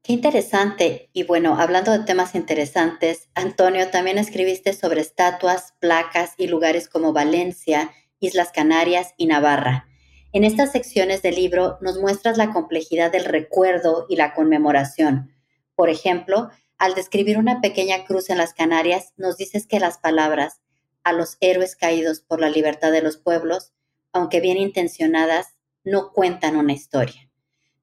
Qué 0.02 0.14
interesante. 0.14 1.10
Y 1.14 1.24
bueno, 1.24 1.60
hablando 1.60 1.92
de 1.92 2.06
temas 2.06 2.34
interesantes, 2.34 3.30
Antonio, 3.36 3.90
también 3.90 4.18
escribiste 4.18 4.74
sobre 4.74 5.02
estatuas, 5.02 5.74
placas 5.80 6.34
y 6.38 6.48
lugares 6.48 6.88
como 6.88 7.12
Valencia, 7.12 7.92
Islas 8.20 8.52
Canarias 8.52 9.14
y 9.18 9.28
Navarra. 9.28 9.88
En 10.32 10.44
estas 10.44 10.72
secciones 10.72 11.22
del 11.22 11.36
libro 11.36 11.78
nos 11.82 12.00
muestras 12.00 12.38
la 12.38 12.52
complejidad 12.52 13.12
del 13.12 13.26
recuerdo 13.26 14.06
y 14.10 14.16
la 14.16 14.34
conmemoración. 14.34 15.34
Por 15.76 15.90
ejemplo, 15.90 16.50
al 16.78 16.96
describir 16.96 17.38
una 17.38 17.62
pequeña 17.62 18.06
cruz 18.06 18.30
en 18.30 18.38
las 18.38 18.54
Canarias, 18.54 19.14
nos 19.18 19.38
dices 19.38 19.68
que 19.68 19.80
las 19.80 19.98
palabras 19.98 20.62
a 21.04 21.14
los 21.14 21.38
héroes 21.42 21.76
caídos 21.76 22.22
por 22.22 22.40
la 22.40 22.50
libertad 22.50 22.92
de 22.92 23.02
los 23.02 23.18
pueblos, 23.18 23.74
aunque 24.14 24.40
bien 24.40 24.58
intencionadas, 24.58 25.56
no 25.84 26.12
cuentan 26.12 26.56
una 26.56 26.74
historia. 26.74 27.30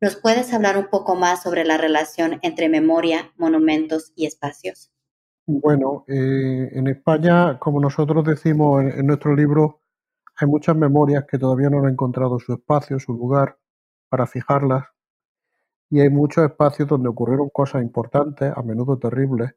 ¿Nos 0.01 0.17
puedes 0.17 0.53
hablar 0.53 0.77
un 0.77 0.89
poco 0.89 1.15
más 1.15 1.43
sobre 1.43 1.65
la 1.65 1.79
relación 1.79 2.39
entre 2.43 2.69
memoria, 2.69 3.33
monumentos 3.37 4.13
y 4.15 4.27
espacios? 4.27 4.93
Bueno, 5.47 6.05
eh, 6.09 6.71
en 6.73 6.87
España, 6.89 7.59
como 7.59 7.81
nosotros 7.81 8.25
decimos 8.25 8.83
en, 8.83 9.07
nuestro 9.07 9.35
libro, 9.35 9.81
hay 10.39 10.49
muchas 10.49 10.77
memorias 10.77 11.25
que 11.27 11.39
todavía 11.39 11.71
no 11.71 11.81
han 11.81 11.91
encontrado 11.91 12.39
su 12.39 12.53
espacio, 12.55 12.99
su 12.99 13.13
lugar 13.15 13.59
para 14.09 14.27
fijarlas, 14.27 14.85
y 15.91 16.01
hay 16.01 16.11
muchos 16.11 16.45
espacios 16.45 16.89
donde 16.89 17.09
ocurrieron 17.09 17.49
cosas 17.51 17.83
importantes, 17.83 18.53
a 18.55 18.63
menudo 18.63 18.99
terribles, 18.99 19.53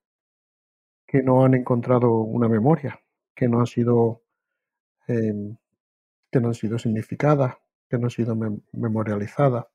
que 1.07 1.23
no 1.23 1.43
han 1.43 1.55
encontrado 1.55 2.19
una 2.21 2.47
memoria, 2.47 2.99
que 3.35 3.47
no 3.47 3.59
han 3.59 3.67
sido, 3.67 4.21
em, 5.07 5.57
que 6.31 6.41
no 6.41 6.49
han 6.49 6.55
sido 6.55 6.79
significadas, 6.79 7.55
que 7.89 7.97
no 7.97 8.05
han 8.07 8.11
sido 8.11 8.35
memorializadas. 8.73 9.65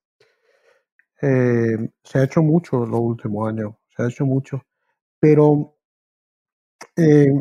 Eh, 1.20 1.76
se 2.04 2.18
ha 2.18 2.24
hecho 2.24 2.42
mucho 2.42 2.84
en 2.84 2.90
los 2.90 3.00
últimos 3.00 3.48
años, 3.48 3.74
se 3.96 4.02
ha 4.02 4.08
hecho 4.08 4.26
mucho, 4.26 4.62
pero 5.20 5.76
eh, 6.96 7.32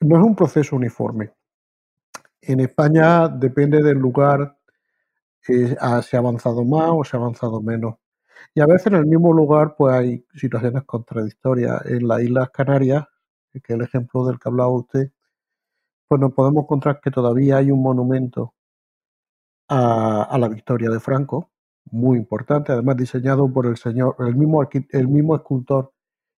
no 0.00 0.16
es 0.18 0.24
un 0.24 0.36
proceso 0.36 0.76
uniforme. 0.76 1.32
En 2.42 2.60
España 2.60 3.28
depende 3.28 3.82
del 3.82 3.98
lugar, 3.98 4.58
eh, 5.48 5.76
se 6.02 6.16
ha 6.16 6.20
avanzado 6.20 6.64
más 6.64 6.90
o 6.92 7.04
se 7.04 7.16
ha 7.16 7.20
avanzado 7.20 7.62
menos. 7.62 7.96
Y 8.54 8.60
a 8.60 8.66
veces 8.66 8.88
en 8.88 8.94
el 8.96 9.06
mismo 9.06 9.32
lugar 9.32 9.76
pues 9.78 9.94
hay 9.94 10.26
situaciones 10.34 10.84
contradictorias. 10.84 11.84
En 11.86 12.08
las 12.08 12.22
Islas 12.22 12.50
Canarias, 12.50 13.06
que 13.52 13.60
es 13.60 13.70
el 13.70 13.82
ejemplo 13.82 14.26
del 14.26 14.38
que 14.40 14.48
hablaba 14.48 14.70
usted, 14.70 15.12
pues 16.08 16.20
nos 16.20 16.32
podemos 16.34 16.64
encontrar 16.64 17.00
que 17.00 17.10
todavía 17.10 17.58
hay 17.58 17.70
un 17.70 17.82
monumento 17.82 18.54
a 19.68 20.36
la 20.38 20.48
victoria 20.48 20.90
de 20.90 21.00
Franco, 21.00 21.50
muy 21.90 22.18
importante, 22.18 22.72
además 22.72 22.96
diseñado 22.96 23.50
por 23.52 23.66
el 23.66 23.76
señor, 23.76 24.16
el 24.20 24.36
mismo, 24.36 24.62
el 24.90 25.08
mismo 25.08 25.36
escultor 25.36 25.92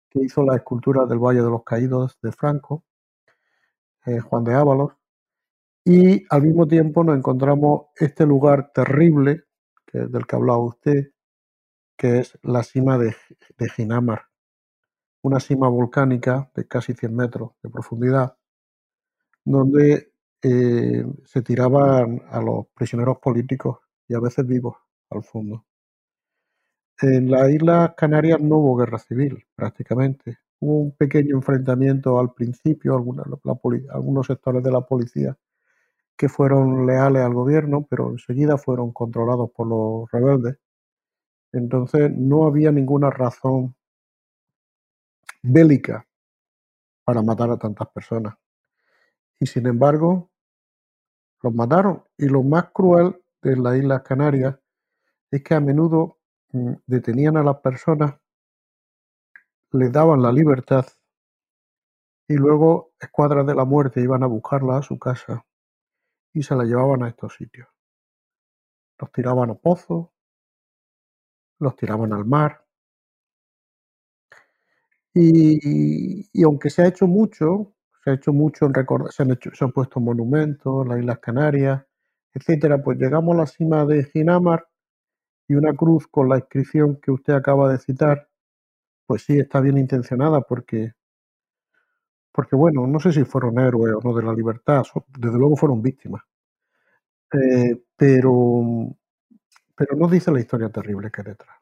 que 0.10 0.20
hizo 0.22 0.44
la 0.44 0.56
escultura 0.56 1.06
del 1.06 1.20
Valle 1.20 1.42
de 1.42 1.50
los 1.50 1.64
Caídos 1.64 2.18
de 2.22 2.32
Franco, 2.32 2.84
eh, 4.06 4.20
Juan 4.20 4.44
de 4.44 4.54
Ábalos, 4.54 4.94
y 5.86 6.24
al 6.30 6.44
mismo 6.44 6.68
tiempo 6.68 7.04
nos 7.04 7.18
encontramos 7.18 7.88
este 7.98 8.26
lugar 8.26 8.72
terrible 8.74 9.44
del 9.92 10.26
que 10.26 10.36
hablaba 10.36 10.60
usted, 10.60 11.12
que 11.98 12.20
es 12.20 12.38
la 12.42 12.64
cima 12.64 12.98
de, 12.98 13.16
de 13.58 13.70
Ginamar, 13.70 14.24
una 15.22 15.40
cima 15.40 15.68
volcánica 15.68 16.50
de 16.56 16.68
casi 16.68 16.94
100 16.94 17.16
metros 17.16 17.52
de 17.62 17.70
profundidad, 17.70 18.36
donde 19.46 20.14
eh, 20.42 21.06
se 21.26 21.42
tiraban 21.42 22.22
a 22.30 22.42
los 22.42 22.68
prisioneros 22.74 23.20
políticos 23.20 23.80
y 24.08 24.16
a 24.16 24.20
veces 24.20 24.48
vivos 24.48 24.78
al 25.10 25.24
fondo. 25.24 25.66
En 27.02 27.30
las 27.30 27.50
Islas 27.52 27.94
Canarias 27.98 28.40
no 28.42 28.58
hubo 28.58 28.78
guerra 28.78 29.00
civil, 29.00 29.46
prácticamente. 29.56 30.40
Hubo 30.60 30.80
un 30.80 30.96
pequeño 30.96 31.36
enfrentamiento 31.36 32.20
al 32.20 32.34
principio, 32.34 32.96
algunos 32.96 34.28
sectores 34.28 34.64
de 34.64 34.72
la 34.72 34.82
policía 34.82 35.38
que 36.18 36.30
fueron 36.30 36.86
leales 36.86 37.24
al 37.24 37.34
gobierno, 37.34 37.86
pero 37.90 38.10
enseguida 38.10 38.58
fueron 38.58 38.92
controlados 38.92 39.52
por 39.52 39.68
los 39.68 40.12
rebeldes. 40.12 40.58
Entonces 41.52 42.12
no 42.16 42.46
había 42.46 42.72
ninguna 42.72 43.10
razón 43.10 43.76
bélica 45.42 46.08
para 47.04 47.22
matar 47.22 47.52
a 47.52 47.58
tantas 47.58 47.90
personas. 47.90 48.36
Y 49.40 49.46
sin 49.46 49.68
embargo, 49.68 50.30
los 51.42 51.54
mataron. 51.54 52.04
Y 52.18 52.28
lo 52.28 52.44
más 52.44 52.72
cruel 52.72 53.22
de 53.42 53.58
las 53.58 53.78
Islas 53.78 54.02
Canarias 54.04 54.58
es 55.32 55.44
que 55.44 55.54
a 55.54 55.60
menudo 55.60 56.18
mm, 56.52 56.74
detenían 56.88 57.38
a 57.38 57.44
las 57.44 57.60
personas, 57.60 58.16
les 59.72 59.92
daban 59.92 60.22
la 60.22 60.32
libertad 60.32 60.86
y 62.28 62.36
luego 62.36 62.94
escuadras 63.00 63.46
de 63.46 63.56
la 63.56 63.66
muerte 63.66 64.00
iban 64.02 64.24
a 64.24 64.28
buscarla 64.28 64.78
a 64.78 64.82
su 64.82 64.98
casa 64.98 65.44
y 66.34 66.44
se 66.44 66.56
la 66.56 66.64
llevaban 66.64 67.04
a 67.04 67.10
estos 67.10 67.36
sitios. 67.36 67.68
Los 69.00 69.12
tiraban 69.12 69.52
a 69.52 69.56
pozos, 69.56 70.10
los 71.60 71.76
tiraban 71.76 72.14
al 72.14 72.26
mar. 72.26 72.66
Y, 75.16 76.44
aunque 76.44 76.70
se 76.72 76.82
ha 76.82 76.88
hecho 76.88 77.06
mucho, 77.06 77.74
se 78.04 78.10
ha 78.12 78.14
hecho 78.16 78.34
mucho 78.34 78.66
en 78.66 78.74
recordar, 78.74 79.12
se 79.12 79.24
han, 79.24 79.38
se 79.54 79.64
han 79.64 79.72
puesto 79.72 80.00
monumentos, 80.00 80.88
las 80.88 81.00
Islas 81.00 81.20
Canarias, 81.20 81.86
etcétera, 82.34 82.82
pues 82.82 82.98
llegamos 82.98 83.36
a 83.36 83.40
la 83.40 83.46
cima 83.48 83.86
de 83.86 84.06
Ginamar 84.06 84.68
y 85.48 85.56
una 85.56 85.74
cruz 85.76 86.08
con 86.08 86.30
la 86.30 86.38
inscripción 86.38 87.00
que 87.02 87.12
usted 87.12 87.34
acaba 87.34 87.72
de 87.72 87.80
citar, 87.80 88.30
pues 89.08 89.24
sí 89.24 89.40
está 89.40 89.62
bien 89.62 89.78
intencionada 89.78 90.42
porque, 90.42 90.94
porque 92.34 92.56
bueno, 92.56 92.88
no 92.88 93.00
sé 93.00 93.14
si 93.14 93.24
fueron 93.24 93.60
héroes 93.60 93.94
o 93.94 94.02
no 94.04 94.14
de 94.16 94.24
la 94.24 94.34
libertad, 94.34 94.84
desde 95.08 95.38
luego 95.38 95.56
fueron 95.56 95.82
víctimas. 95.82 96.24
Eh, 97.32 97.80
pero, 97.96 98.96
pero 99.76 99.96
no 99.96 100.08
dice 100.08 100.32
la 100.32 100.40
historia 100.40 100.70
terrible 100.70 101.12
que 101.12 101.22
hay 101.22 101.28
detrás, 101.28 101.58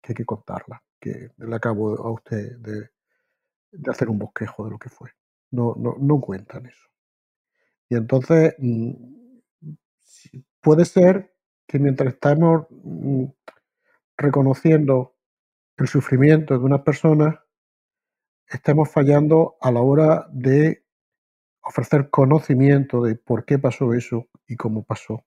que 0.00 0.12
hay 0.12 0.14
que 0.14 0.24
contarla, 0.24 0.82
que 1.00 1.32
le 1.36 1.56
acabo 1.56 1.98
a 2.06 2.10
usted 2.12 2.56
de, 2.58 2.90
hacer 3.90 4.08
un 4.08 4.18
bosquejo 4.18 4.64
de 4.64 4.70
lo 4.70 4.78
que 4.78 4.88
fue. 4.88 5.10
No, 5.50 5.74
no, 5.76 5.96
no 5.98 6.20
cuentan 6.20 6.66
eso. 6.66 6.88
Y 7.88 7.96
entonces, 7.96 8.54
mm, 8.58 8.92
puede 10.60 10.84
ser 10.84 11.34
que 11.66 11.78
mientras 11.80 12.14
estamos 12.14 12.66
mm, 12.70 13.24
reconociendo 14.16 15.16
el 15.76 15.88
sufrimiento 15.88 16.56
de 16.58 16.64
una 16.64 16.84
persona, 16.84 17.41
estemos 18.52 18.90
fallando 18.90 19.56
a 19.60 19.70
la 19.70 19.80
hora 19.80 20.26
de 20.30 20.84
ofrecer 21.62 22.10
conocimiento 22.10 23.02
de 23.02 23.14
por 23.14 23.44
qué 23.44 23.58
pasó 23.58 23.94
eso 23.94 24.28
y 24.46 24.56
cómo 24.56 24.82
pasó. 24.82 25.24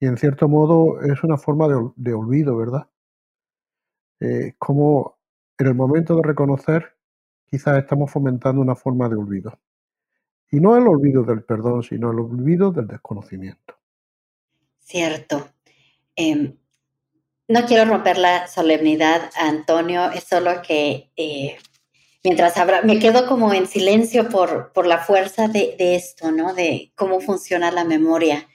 Y 0.00 0.06
en 0.06 0.16
cierto 0.16 0.48
modo 0.48 1.00
es 1.02 1.22
una 1.22 1.38
forma 1.38 1.68
de, 1.68 2.14
olvido, 2.14 2.56
¿verdad? 2.56 2.88
Eh, 4.20 4.54
como 4.58 5.18
en 5.58 5.66
el 5.66 5.74
momento 5.74 6.16
de 6.16 6.22
reconocer, 6.22 6.96
quizás 7.46 7.78
estamos 7.78 8.10
fomentando 8.10 8.60
una 8.60 8.76
forma 8.76 9.08
de 9.08 9.16
olvido. 9.16 9.58
Y 10.50 10.60
no 10.60 10.76
el 10.76 10.86
olvido 10.86 11.24
del 11.24 11.42
perdón, 11.42 11.82
sino 11.82 12.10
el 12.10 12.20
olvido 12.20 12.70
del 12.70 12.86
desconocimiento. 12.86 13.74
Cierto. 14.78 15.48
Em, 16.16 16.56
no 17.48 17.66
quiero 17.66 17.90
romper 17.90 18.18
la 18.18 18.46
solemnidad, 18.46 19.30
Antonio, 19.38 20.10
es 20.10 20.24
solo 20.24 20.62
que 20.62 21.10
eh, 21.16 21.58
mientras 22.24 22.56
habrá, 22.56 22.82
me 22.82 22.98
quedo 22.98 23.26
como 23.26 23.52
en 23.52 23.66
silencio 23.66 24.28
por, 24.28 24.72
por 24.72 24.86
la 24.86 24.98
fuerza 24.98 25.48
de, 25.48 25.76
esto, 25.78 26.30
¿no? 26.30 26.54
De 26.54 26.92
cómo 26.94 27.20
funciona 27.20 27.70
la 27.70 27.84
memoria. 27.84 28.48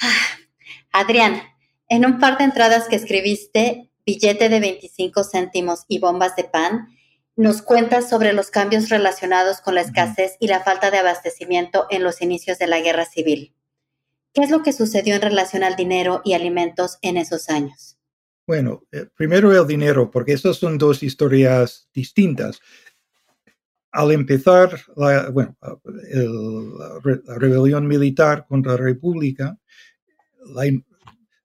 Ah, 0.00 0.38
Adrián, 0.92 1.42
en 1.88 2.06
un 2.06 2.18
par 2.18 2.38
de 2.38 2.44
entradas 2.44 2.88
que 2.88 2.96
escribiste, 2.96 3.90
billete 4.04 4.48
de 4.48 4.60
25 4.60 5.24
céntimos 5.24 5.84
y 5.88 5.98
bombas 5.98 6.36
de 6.36 6.44
pan, 6.44 6.88
nos 7.36 7.60
cuentas 7.60 8.08
sobre 8.08 8.32
los 8.32 8.50
cambios 8.50 8.88
relacionados 8.88 9.60
con 9.60 9.74
la 9.74 9.82
escasez 9.82 10.36
y 10.40 10.48
la 10.48 10.60
falta 10.60 10.90
de 10.90 10.98
abastecimiento 10.98 11.86
en 11.90 12.02
los 12.02 12.22
inicios 12.22 12.58
de 12.58 12.66
la 12.66 12.80
guerra 12.80 13.04
civil. 13.04 13.54
¿Qué 14.32 14.42
es 14.42 14.50
lo 14.50 14.62
que 14.62 14.72
sucedió 14.72 15.14
en 15.14 15.22
relación 15.22 15.62
al 15.62 15.76
dinero 15.76 16.22
y 16.24 16.34
alimentos 16.34 16.98
en 17.02 17.16
esos 17.16 17.48
años? 17.50 17.95
Bueno, 18.46 18.84
eh, 18.92 19.06
primero 19.16 19.52
el 19.52 19.66
dinero, 19.66 20.10
porque 20.10 20.32
esas 20.32 20.56
son 20.56 20.78
dos 20.78 21.02
historias 21.02 21.88
distintas. 21.92 22.60
Al 23.90 24.12
empezar 24.12 24.78
la, 24.94 25.32
rebelión 27.38 27.86
militar 27.86 28.46
contra 28.46 28.72
la 28.72 28.78
República, 28.78 29.58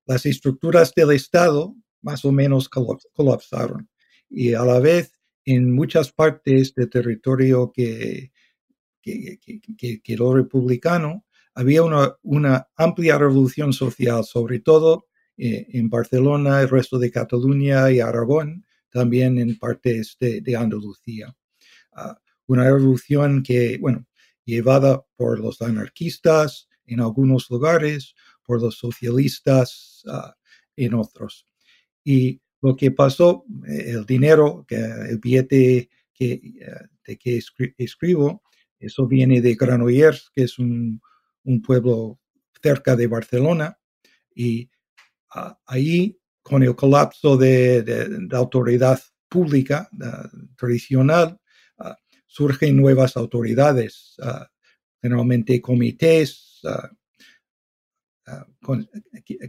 las 0.05 0.25
estructuras 0.25 0.93
del 0.93 1.11
Estado 1.11 1.75
más 2.01 2.25
o 2.25 2.31
menos 2.31 2.69
colapsaron. 2.69 3.89
Y 4.29 4.53
a 4.53 4.63
la 4.63 4.79
vez, 4.79 5.13
en 5.45 5.71
muchas 5.71 6.11
partes 6.11 6.73
del 6.75 6.89
territorio 6.89 7.71
que, 7.71 8.31
que, 9.01 10.01
republicano, 10.17 11.25
había 11.53 11.83
una, 11.83 12.67
amplia 12.75 13.17
revolución 13.17 13.73
social, 13.73 14.23
sobre 14.23 14.59
todo 14.59 15.07
eh, 15.37 15.67
en 15.73 15.89
Barcelona, 15.89 16.61
el 16.61 16.69
resto 16.69 16.99
de 16.99 17.11
Cataluña 17.11 17.91
y 17.91 17.99
Aragón, 17.99 18.65
también 18.89 19.39
en 19.39 19.57
partes 19.57 20.17
de, 20.19 20.55
Andalucía. 20.55 21.35
Ah, 21.93 22.19
una 22.47 22.65
revolución 22.65 23.41
que, 23.43 23.77
bueno, 23.79 24.05
llevada 24.45 25.03
por 25.15 25.39
los 25.39 25.61
anarquistas 25.61 26.67
en 26.85 26.99
algunos 26.99 27.49
lugares, 27.49 28.15
por 28.43 28.61
los 28.61 28.77
socialistas 28.77 30.03
uh, 30.05 30.31
en 30.75 30.93
otros. 30.93 31.45
Y 32.03 32.41
lo 32.61 32.75
que 32.75 32.91
pasó, 32.91 33.45
eh, 33.67 33.91
el 33.91 34.05
dinero, 34.05 34.65
el 34.69 35.17
billete 35.19 35.89
que, 36.13 36.33
eh, 36.33 36.41
de 37.05 37.17
que 37.17 37.41
escribo, 37.77 38.43
eso 38.79 39.07
viene 39.07 39.41
de 39.41 39.55
Granollers, 39.55 40.31
que 40.33 40.43
es 40.43 40.59
un, 40.59 41.01
un 41.43 41.61
pueblo 41.61 42.19
cerca 42.61 42.95
de 42.95 43.07
Barcelona, 43.07 43.77
y 44.35 44.65
uh, 44.65 44.69
ahí, 45.65 46.17
con 46.41 46.63
el 46.63 46.75
colapso 46.75 47.37
de, 47.37 47.83
de, 47.83 48.35
autoridad 48.35 48.99
pública 49.29 49.89
tradicional, 50.57 51.39
uh, 51.77 51.93
surgen 52.25 52.75
nuevas 52.77 53.15
autoridades, 53.15 54.17
generalmente 55.01 55.61
comités, 55.61 56.61
Ah, 58.27 58.45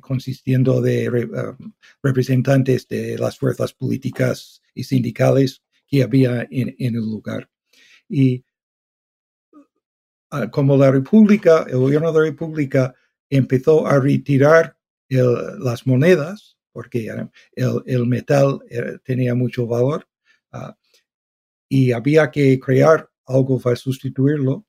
consistiendo 0.00 0.80
de 0.80 1.28
ah, 1.36 1.56
representantes 2.02 2.88
de 2.88 3.18
las 3.18 3.38
fuerzas 3.38 3.74
políticas 3.74 4.62
y 4.74 4.84
sindicales 4.84 5.62
que 5.86 6.02
había 6.02 6.48
en, 6.50 6.74
el 6.78 6.94
lugar. 6.94 7.50
Y 8.08 8.44
ah, 10.30 10.50
como 10.50 10.76
la 10.78 10.90
República, 10.90 11.66
el 11.68 11.76
gobierno 11.76 12.12
de 12.12 12.18
la 12.18 12.24
República 12.24 12.94
empezó 13.28 13.86
a 13.86 14.00
retirar 14.00 14.76
las 15.18 15.86
monedas, 15.86 16.56
porque 16.72 17.10
el, 17.54 18.06
metal 18.06 18.60
eh, 18.70 18.98
tenía 19.04 19.34
mucho 19.34 19.66
valor, 19.66 20.08
y 21.68 21.92
había 21.92 22.30
que 22.30 22.58
crear 22.60 23.08
algo 23.26 23.58
para 23.58 23.76
sustituirlo, 23.76 24.66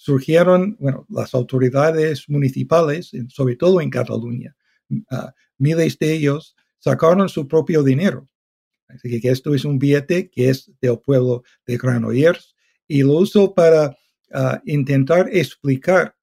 surgieron, 0.00 0.78
bueno, 0.80 1.06
las 1.10 1.34
autoridades 1.34 2.26
municipales, 2.26 3.10
sobre 3.28 3.56
todo 3.56 3.82
en 3.82 3.90
Cataluña, 3.90 4.56
uh, 4.90 5.28
miles 5.58 5.98
de 5.98 6.14
ellos 6.14 6.56
sacaron 6.78 7.28
su 7.28 7.46
propio 7.46 7.82
dinero. 7.82 8.26
Así 8.88 9.20
que 9.20 9.28
esto 9.28 9.54
es 9.54 9.66
un 9.66 9.78
billete 9.78 10.30
que 10.30 10.48
es 10.48 10.72
del 10.80 10.98
pueblo 11.00 11.42
de 11.66 11.76
Granollers 11.76 12.56
y 12.88 13.02
lo 13.02 13.18
uso 13.18 13.54
para 13.54 13.90
uh, 14.32 14.56
intentar 14.64 15.28
explicar 15.30 16.16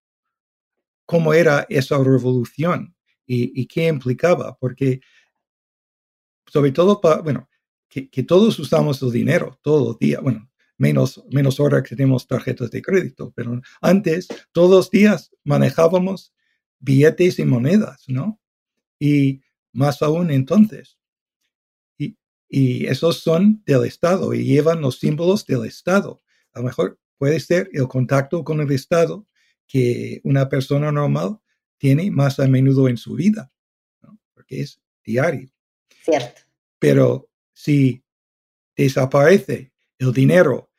cómo 1.06 1.36
era 1.36 1.67
esa 1.69 2.00
revolución 2.04 2.97
y, 3.28 3.62
y, 3.62 3.68
qué 3.68 3.88
implicaba, 3.88 4.58
porque 4.58 5.02
sobre 6.48 6.72
todo, 6.72 7.02
para, 7.02 7.22
bueno, 7.22 7.50
que, 7.90 8.10
que, 8.10 8.24
todos 8.24 8.58
usamos 8.58 9.02
el 9.02 9.12
dinero 9.12 9.60
todos 9.62 9.86
los 9.86 10.00
días, 10.00 10.22
bueno, 10.24 10.50
menos, 10.78 11.24
menos 11.32 11.60
ahora 11.60 11.84
que 11.84 11.96
tenemos 11.96 12.28
tarjetas 12.28 12.72
de 12.72 12.82
crédito, 12.82 13.34
pero 13.36 13.60
antes 13.82 14.28
todos 14.52 14.70
los 14.70 14.90
días 14.90 15.32
manejábamos 15.44 16.34
billetes 16.80 17.40
y 17.40 17.46
monedas, 17.46 18.04
¿no? 18.08 18.40
Y 19.00 19.42
más 19.74 20.02
aún 20.02 20.32
entonces. 20.32 20.98
Y, 21.98 22.18
y 22.50 22.86
esos 22.88 23.20
son 23.20 23.63
del 23.66 23.86
Estado 23.86 24.34
y 24.34 24.44
llevan 24.44 24.82
los 24.82 25.00
símbolos 25.00 25.46
del 25.46 25.66
Estado. 25.66 26.22
A 26.54 26.60
lo 26.60 26.66
mejor 26.66 27.00
puede 27.18 27.40
ser 27.40 27.70
el 27.74 27.88
contacto 27.88 28.44
con 28.44 28.62
el 28.62 28.72
Estado 28.72 29.26
que 29.68 30.22
una 30.24 30.48
persona 30.48 30.92
normal 30.92 31.40
tiene 31.78 32.12
más 32.12 32.40
a 32.40 32.48
menudo 32.48 32.88
en 32.88 32.98
su 32.98 33.16
vida, 33.16 33.52
¿no? 34.02 34.20
porque 34.34 34.62
es 34.62 34.82
diario. 35.04 35.50
Cierto. 36.04 36.42
Pero 36.80 37.30
si 37.54 38.04
desaparece 38.76 39.72
el 39.98 40.13
dinero 40.13 40.70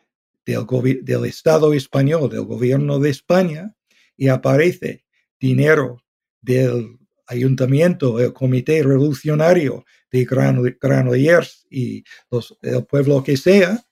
del, 0.44 0.64
del 1.04 1.24
Estado 1.24 1.74
español, 1.74 2.30
del 2.30 2.44
gobierno 2.44 2.98
de 2.98 3.10
España, 3.10 3.74
y 4.16 4.28
aparece 4.28 5.04
dinero 5.38 6.02
del 6.40 6.98
ayuntamiento, 7.26 8.18
el 8.18 8.32
comité 8.32 8.82
revolucionario 8.82 9.84
de 10.10 10.24
Granollers 10.24 11.66
y 11.70 12.02
los, 12.30 12.56
el 12.62 12.84
pueblo 12.84 13.22
que 13.22 13.36
sea, 13.36 13.84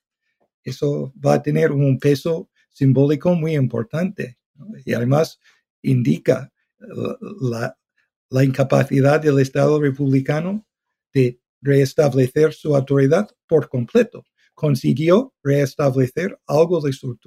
eso 0.64 1.12
va 1.24 1.34
a 1.34 1.42
tener 1.42 1.70
un 1.70 1.98
peso 1.98 2.50
simbólico 2.70 3.34
muy 3.34 3.54
importante. 3.54 4.38
Y 4.84 4.94
además 4.94 5.38
indica 5.82 6.52
la, 6.80 8.44
incapacidad 8.44 9.20
del 9.20 9.38
Estado 9.38 9.80
republicano 9.80 10.66
de 11.12 11.40
restablecer 11.62 12.52
su 12.52 12.76
autoridad 12.76 13.28
por 13.46 13.68
completo 13.68 14.24
consiguió 14.56 15.34
restablecer 15.44 16.40
algo 16.46 16.80
de 16.80 16.92
su, 16.92 17.18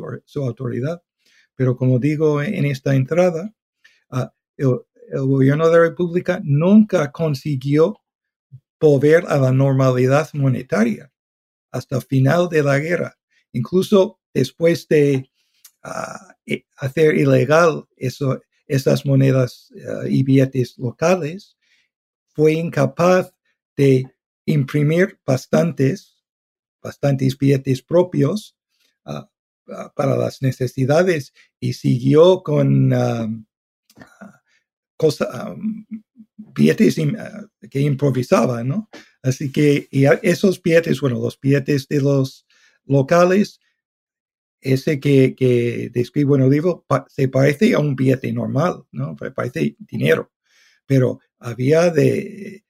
autoridad. 0.44 1.02
Pero 1.56 1.78
como 1.78 2.00
digo 2.00 2.42
en 2.42 2.66
esta 2.66 2.96
entrada, 2.96 3.54
ah, 4.10 4.34
el, 4.58 4.80
gobierno 5.12 5.68
de 5.68 5.72
la 5.72 5.80
República 5.90 6.42
nunca 6.44 7.12
consiguió 7.12 8.02
volver 8.80 9.26
a 9.28 9.38
la 9.38 9.52
normalidad 9.52 10.30
monetaria 10.34 11.12
hasta 11.72 11.98
el 11.98 12.02
final 12.02 12.50
de 12.50 12.64
la 12.64 12.80
guerra. 12.80 13.18
Incluso 13.52 14.20
después 14.34 14.88
de 14.88 15.30
ah, 15.84 16.36
e, 16.48 16.66
hacer 16.78 17.16
ilegal 17.16 17.88
eso, 17.96 18.40
esas 18.70 19.06
monedas 19.06 19.74
ah, 19.86 20.06
y 20.08 20.24
billetes 20.24 20.78
locales, 20.78 21.58
fue 22.30 22.54
incapaz 22.54 23.34
de 23.76 24.06
imprimir 24.46 25.20
bastantes 25.26 26.20
bastantes 26.82 27.38
billetes 27.38 27.82
propios 27.82 28.56
ah, 29.06 29.30
ah, 29.70 29.94
para 29.96 30.16
las 30.16 30.42
necesidades 30.42 31.34
y 31.60 31.74
siguió 31.74 32.42
con 32.44 32.94
um, 32.94 33.46
billetes 36.38 36.96
que 37.70 37.80
improvisaba, 37.80 38.64
¿no? 38.64 38.90
Así 39.22 39.52
que 39.52 39.88
esos 40.22 40.62
billetes, 40.62 41.02
bueno, 41.02 41.20
los 41.20 41.40
billetes 41.40 41.88
de 41.88 42.02
los 42.02 42.46
locales, 42.86 43.60
ese 44.62 45.00
que, 45.00 45.36
que 45.36 45.89
describo 45.93 46.36
en 46.36 46.43
el 46.43 46.50
libro, 46.50 46.86
se 47.08 47.28
parece 47.28 47.74
a 47.74 47.80
un 47.80 47.95
billete 47.95 48.32
normal, 48.34 48.84
¿no? 48.91 49.15
Parece 49.15 49.76
dinero, 49.80 50.32
pero 50.86 51.19
había 51.39 51.89
de 51.89 52.63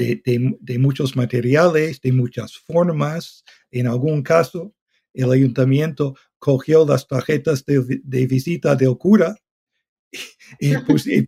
de, 0.00 0.78
muchos 0.78 1.16
materiales, 1.16 2.00
de 2.00 2.12
muchas 2.12 2.56
formas. 2.58 3.44
En 3.70 3.86
algún 3.86 4.22
caso, 4.22 4.74
el 5.12 5.30
ayuntamiento 5.30 6.16
cogió 6.38 6.86
las 6.86 7.06
tarjetas 7.06 7.64
de, 7.64 8.26
visita 8.26 8.74
del 8.74 8.96
cura 8.96 9.36
y, 10.58 10.74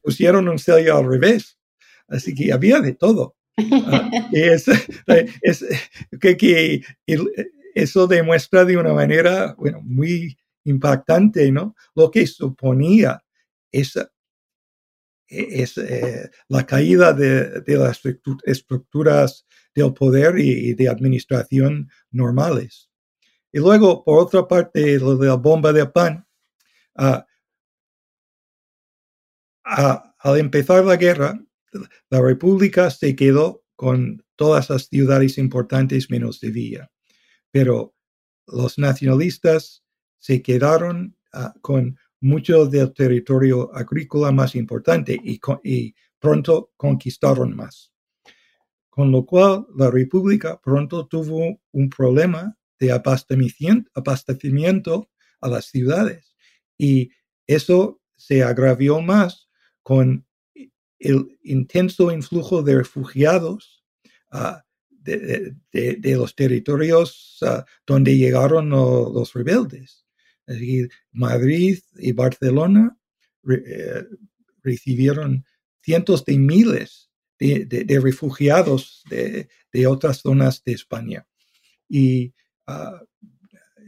pusieron 0.02 0.48
un 0.48 0.58
sello 0.58 0.96
al 0.96 1.08
revés. 1.08 1.58
Así 2.08 2.34
que 2.34 2.52
había 2.52 2.80
de 2.80 2.94
todo. 2.94 3.36
Ah, 3.58 4.10
es, 4.32 4.66
que, 6.20 6.82
eso 7.74 8.06
demuestra 8.06 8.64
de 8.64 8.76
una 8.76 8.92
manera 8.92 9.54
bueno, 9.58 9.80
muy 9.82 10.36
impactante 10.64 11.50
¿no? 11.50 11.74
lo 11.94 12.10
que 12.10 12.26
suponía 12.26 13.22
esa, 13.70 14.10
es 15.32 15.78
eh, 15.78 16.30
la 16.48 16.66
caída 16.66 17.12
de, 17.12 17.62
las 17.66 18.00
estructuras 18.44 19.46
del 19.74 19.94
poder 19.94 20.38
y, 20.38 20.74
de 20.74 20.88
administración 20.88 21.90
normales. 22.10 22.90
Y 23.50 23.58
luego, 23.58 24.04
por 24.04 24.22
otra 24.22 24.46
parte, 24.46 24.98
lo 24.98 25.16
de 25.16 25.28
la 25.28 25.34
bomba 25.34 25.72
de 25.72 25.86
pan, 25.86 26.26
ah, 26.96 27.26
al 29.64 30.38
empezar 30.38 30.84
la 30.84 30.96
guerra, 30.96 31.42
la 32.10 32.20
República 32.20 32.90
se 32.90 33.16
quedó 33.16 33.64
con 33.74 34.24
todas 34.36 34.70
las 34.70 34.86
ciudades 34.86 35.38
importantes 35.38 36.10
menos 36.10 36.38
Sevilla, 36.38 36.90
pero 37.53 37.94
los 38.48 38.78
nacionalistas 38.78 39.84
se 40.18 40.42
quedaron 40.42 41.16
ah, 41.32 41.55
con 41.61 41.96
mucho 42.20 42.66
del 42.66 42.92
territorio 42.92 43.72
agrícola 43.74 44.32
más 44.32 44.57
importante 44.57 45.18
y, 45.22 45.40
y 45.62 45.94
pronto 46.18 46.72
conquistaron 46.76 47.55
más. 47.55 47.92
Con 48.88 49.11
lo 49.11 49.24
cual, 49.24 49.66
la 49.76 49.90
República 49.90 50.61
pronto 50.61 51.07
tuvo 51.07 51.61
un 51.72 51.88
problema 51.88 52.57
de 52.78 52.92
abastecimiento 52.92 55.09
a 55.40 55.48
las 55.48 55.64
ciudades. 55.66 56.34
Y 56.76 57.11
eso 57.46 58.00
se 58.16 58.42
agravió 58.42 59.00
más 59.00 59.48
con 59.82 60.26
el 60.98 61.38
intenso 61.42 62.12
influjo 62.12 62.62
de 62.62 62.76
refugiados 62.76 63.82
ah, 64.30 64.64
de, 65.03 65.55
los 66.16 66.34
territorios 66.34 67.38
ah, 67.42 67.64
donde 67.86 68.16
llegaron 68.16 68.70
los 68.70 69.32
rebeldes. 69.32 70.05
Madrid 71.12 71.78
y 71.96 72.12
Barcelona 72.12 72.96
eh, 73.48 74.05
recibieron 74.62 75.44
cientos 75.80 76.24
de 76.24 76.38
miles 76.38 77.11
de, 77.38 78.00
refugiados 78.00 79.03
de, 79.11 79.86
otras 79.86 80.18
zonas 80.18 80.62
de 80.64 80.72
España. 80.72 81.26
Y 81.88 82.32
ah, 82.66 83.00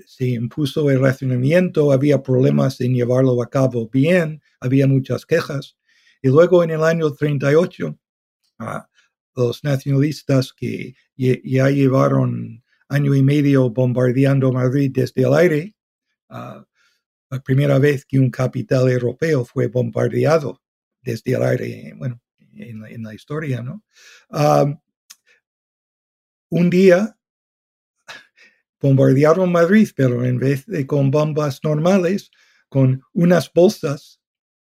se 0.07 0.27
impuso 0.27 0.91
el 0.91 1.01
racionamiento, 1.01 1.93
había 1.93 2.23
problemas 2.23 2.81
en 2.81 2.95
llevarlo 2.95 3.41
a 3.43 3.49
cabo 3.49 3.89
bien, 3.89 4.43
había 4.61 4.87
muchas 4.87 5.25
quejas. 5.25 5.77
Y 6.23 6.29
luego 6.29 6.65
en 6.65 6.71
el 6.71 6.83
año 6.83 7.13
38, 7.13 7.99
ah, 8.59 8.89
los 9.37 9.65
nacionalistas 9.65 10.53
que 10.53 10.95
ya 11.17 11.71
llevaron 11.71 12.63
año 12.89 13.15
y 13.15 13.23
medio 13.23 13.71
bombardeando 13.71 14.53
Madrid 14.53 14.91
desde 14.95 15.23
el 15.23 15.35
aire, 15.35 15.75
ah, 16.29 16.65
la 17.31 17.41
primera 17.41 17.79
vez 17.79 18.05
que 18.05 18.19
un 18.19 18.31
capital 18.31 18.89
europeo 18.91 19.45
fue 19.45 19.67
bombardeado 19.67 20.63
desde 21.03 21.35
el 21.35 21.43
aire, 21.43 21.95
bueno, 21.97 22.21
en 22.57 23.03
la, 23.03 23.15
historia, 23.15 23.63
¿no? 23.63 23.83
un 26.51 26.71
día 26.71 27.19
bombardearon 28.81 29.51
Madrid, 29.51 29.89
pero 29.97 30.25
en 30.25 30.39
vez 30.39 30.67
de 30.67 30.87
con 30.87 31.11
bombas 31.11 31.61
normales, 31.65 32.31
con 32.69 33.03
unas 33.13 33.51
bolsas, 33.53 34.21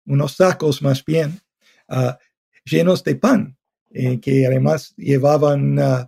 unos 0.04 0.36
sacos 0.36 0.82
más 0.82 1.04
bien, 1.04 1.40
ah, 1.88 2.18
llenos 2.64 3.04
de 3.04 3.14
pan, 3.16 3.56
eh, 3.90 4.20
que 4.20 4.46
además 4.46 4.94
llevaban 4.96 5.78
ah, 5.78 6.06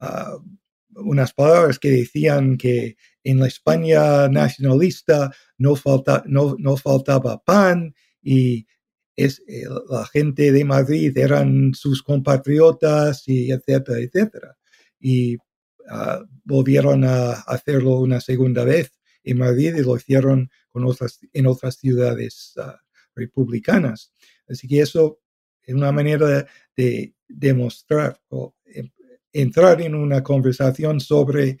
ah, 0.00 0.36
unas 0.94 1.32
palabras 1.32 1.78
que 1.78 1.90
decían 1.90 2.56
que 2.56 2.96
en 3.24 3.40
la 3.40 3.46
España 3.46 4.28
nacionalista 4.28 5.32
no, 5.58 5.76
falta, 5.76 6.22
no, 6.26 6.56
no 6.58 6.76
faltaba 6.76 7.42
pan 7.42 7.94
y 8.22 8.66
es, 9.16 9.42
eh, 9.46 9.64
la 9.90 10.06
gente 10.06 10.52
de 10.52 10.64
Madrid 10.64 11.16
eran 11.16 11.74
sus 11.74 12.02
compatriotas 12.02 13.28
y 13.28 13.50
etcétera, 13.50 13.98
etcétera. 13.98 14.56
Y 14.98 15.36
ah, 15.88 16.22
volvieron 16.44 17.04
a 17.04 17.32
hacerlo 17.32 17.98
una 18.00 18.20
segunda 18.20 18.64
vez 18.64 18.92
en 19.24 19.38
Madrid 19.38 19.74
y 19.76 19.82
lo 19.82 19.96
hicieron 19.96 20.50
con 20.70 20.84
otras, 20.84 21.20
en 21.32 21.46
otras 21.46 21.76
ciudades 21.76 22.54
ah, 22.58 22.80
republicanas. 23.14 24.12
Así 24.48 24.66
que 24.66 24.80
eso 24.80 25.20
es 25.62 25.74
una 25.74 25.92
manera 25.92 26.46
de 26.76 27.14
demostrar 27.28 28.20
o 28.28 28.54
entrar 29.32 29.80
en 29.80 29.94
una 29.94 30.22
conversación 30.22 31.00
sobre 31.00 31.58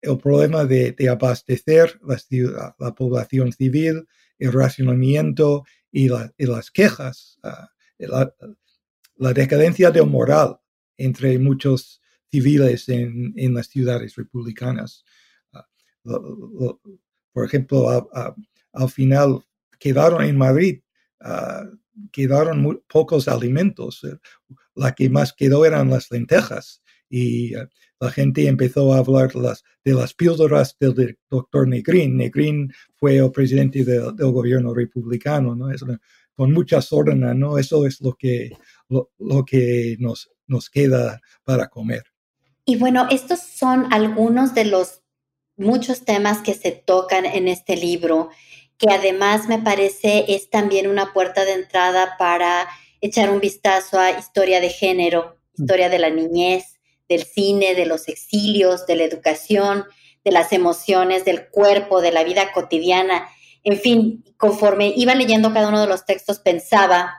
el 0.00 0.18
problema 0.18 0.64
de, 0.64 0.96
abastecer 1.08 2.00
la, 2.02 2.74
la 2.78 2.94
población 2.94 3.52
civil, 3.52 4.06
el 4.38 4.52
racionamiento 4.52 5.64
y, 5.92 6.08
las 6.08 6.70
quejas, 6.70 7.38
ah, 7.44 7.70
la, 7.98 9.32
decadencia 9.32 9.90
de 9.90 10.02
moral 10.02 10.58
entre 10.96 11.38
muchos 11.38 12.00
civiles 12.30 12.88
en, 12.88 13.54
las 13.54 13.68
ciudades 13.68 14.16
republicanas. 14.16 15.04
Ah, 15.52 15.68
por 17.32 17.46
ejemplo, 17.46 18.10
al 18.72 18.88
final 18.90 19.44
quedaron 19.78 20.24
en 20.24 20.36
Madrid, 20.36 20.80
ah, 21.22 21.64
quedaron 22.10 22.82
pocos 22.88 23.28
alimentos. 23.28 24.06
La 24.74 24.92
que 24.92 25.10
más 25.10 25.32
quedó 25.32 25.64
eran 25.64 25.90
las 25.90 26.10
lentejas 26.10 26.82
y 27.08 27.52
la 28.00 28.10
gente 28.10 28.48
empezó 28.48 28.92
a 28.92 28.98
hablar 28.98 29.30
de 29.84 29.92
las 29.92 30.14
píldoras 30.14 30.76
del 30.80 31.18
doctor 31.30 31.68
Negrín. 31.68 32.16
Negrín 32.16 32.72
fue 32.96 33.18
el 33.18 33.30
presidente 33.30 33.84
del 33.84 34.32
gobierno 34.32 34.74
republicano, 34.74 35.54
¿no? 35.54 35.68
con 36.34 36.52
muchas 36.52 36.92
órdenes, 36.92 37.36
¿no? 37.36 37.58
Eso 37.58 37.86
es 37.86 38.00
lo 38.00 38.14
que, 38.14 38.50
lo, 38.88 39.44
que 39.44 39.96
nos, 40.00 40.30
nos 40.46 40.70
queda 40.70 41.20
para 41.44 41.68
comer. 41.68 42.04
Y 42.64 42.76
bueno, 42.76 43.06
estos 43.10 43.40
son 43.40 43.92
algunos 43.92 44.54
de 44.54 44.64
los 44.64 45.02
muchos 45.56 46.04
temas 46.04 46.38
que 46.38 46.54
se 46.54 46.72
tocan 46.72 47.26
en 47.26 47.48
este 47.48 47.76
libro, 47.76 48.30
que 48.82 48.92
además 48.92 49.46
me 49.46 49.60
parece 49.60 50.24
es 50.26 50.50
también 50.50 50.88
una 50.88 51.12
puerta 51.12 51.44
de 51.44 51.52
entrada 51.52 52.16
para 52.18 52.68
echar 53.00 53.30
un 53.30 53.38
vistazo 53.38 54.00
a 54.00 54.10
historia 54.10 54.60
de 54.60 54.70
género, 54.70 55.38
historia 55.56 55.88
de 55.88 56.00
la 56.00 56.10
niñez, 56.10 56.80
del 57.08 57.22
cine, 57.22 57.76
de 57.76 57.86
los 57.86 58.08
exilios, 58.08 58.84
de 58.88 58.96
la 58.96 59.04
educación, 59.04 59.84
de 60.24 60.32
las 60.32 60.52
emociones, 60.52 61.24
del 61.24 61.48
cuerpo, 61.48 62.00
de 62.00 62.10
la 62.10 62.24
vida 62.24 62.50
cotidiana. 62.52 63.28
En 63.62 63.78
fin, 63.78 64.24
conforme 64.36 64.92
iba 64.96 65.14
leyendo 65.14 65.52
cada 65.52 65.68
uno 65.68 65.80
de 65.80 65.86
los 65.86 66.04
textos, 66.04 66.40
pensaba 66.40 67.14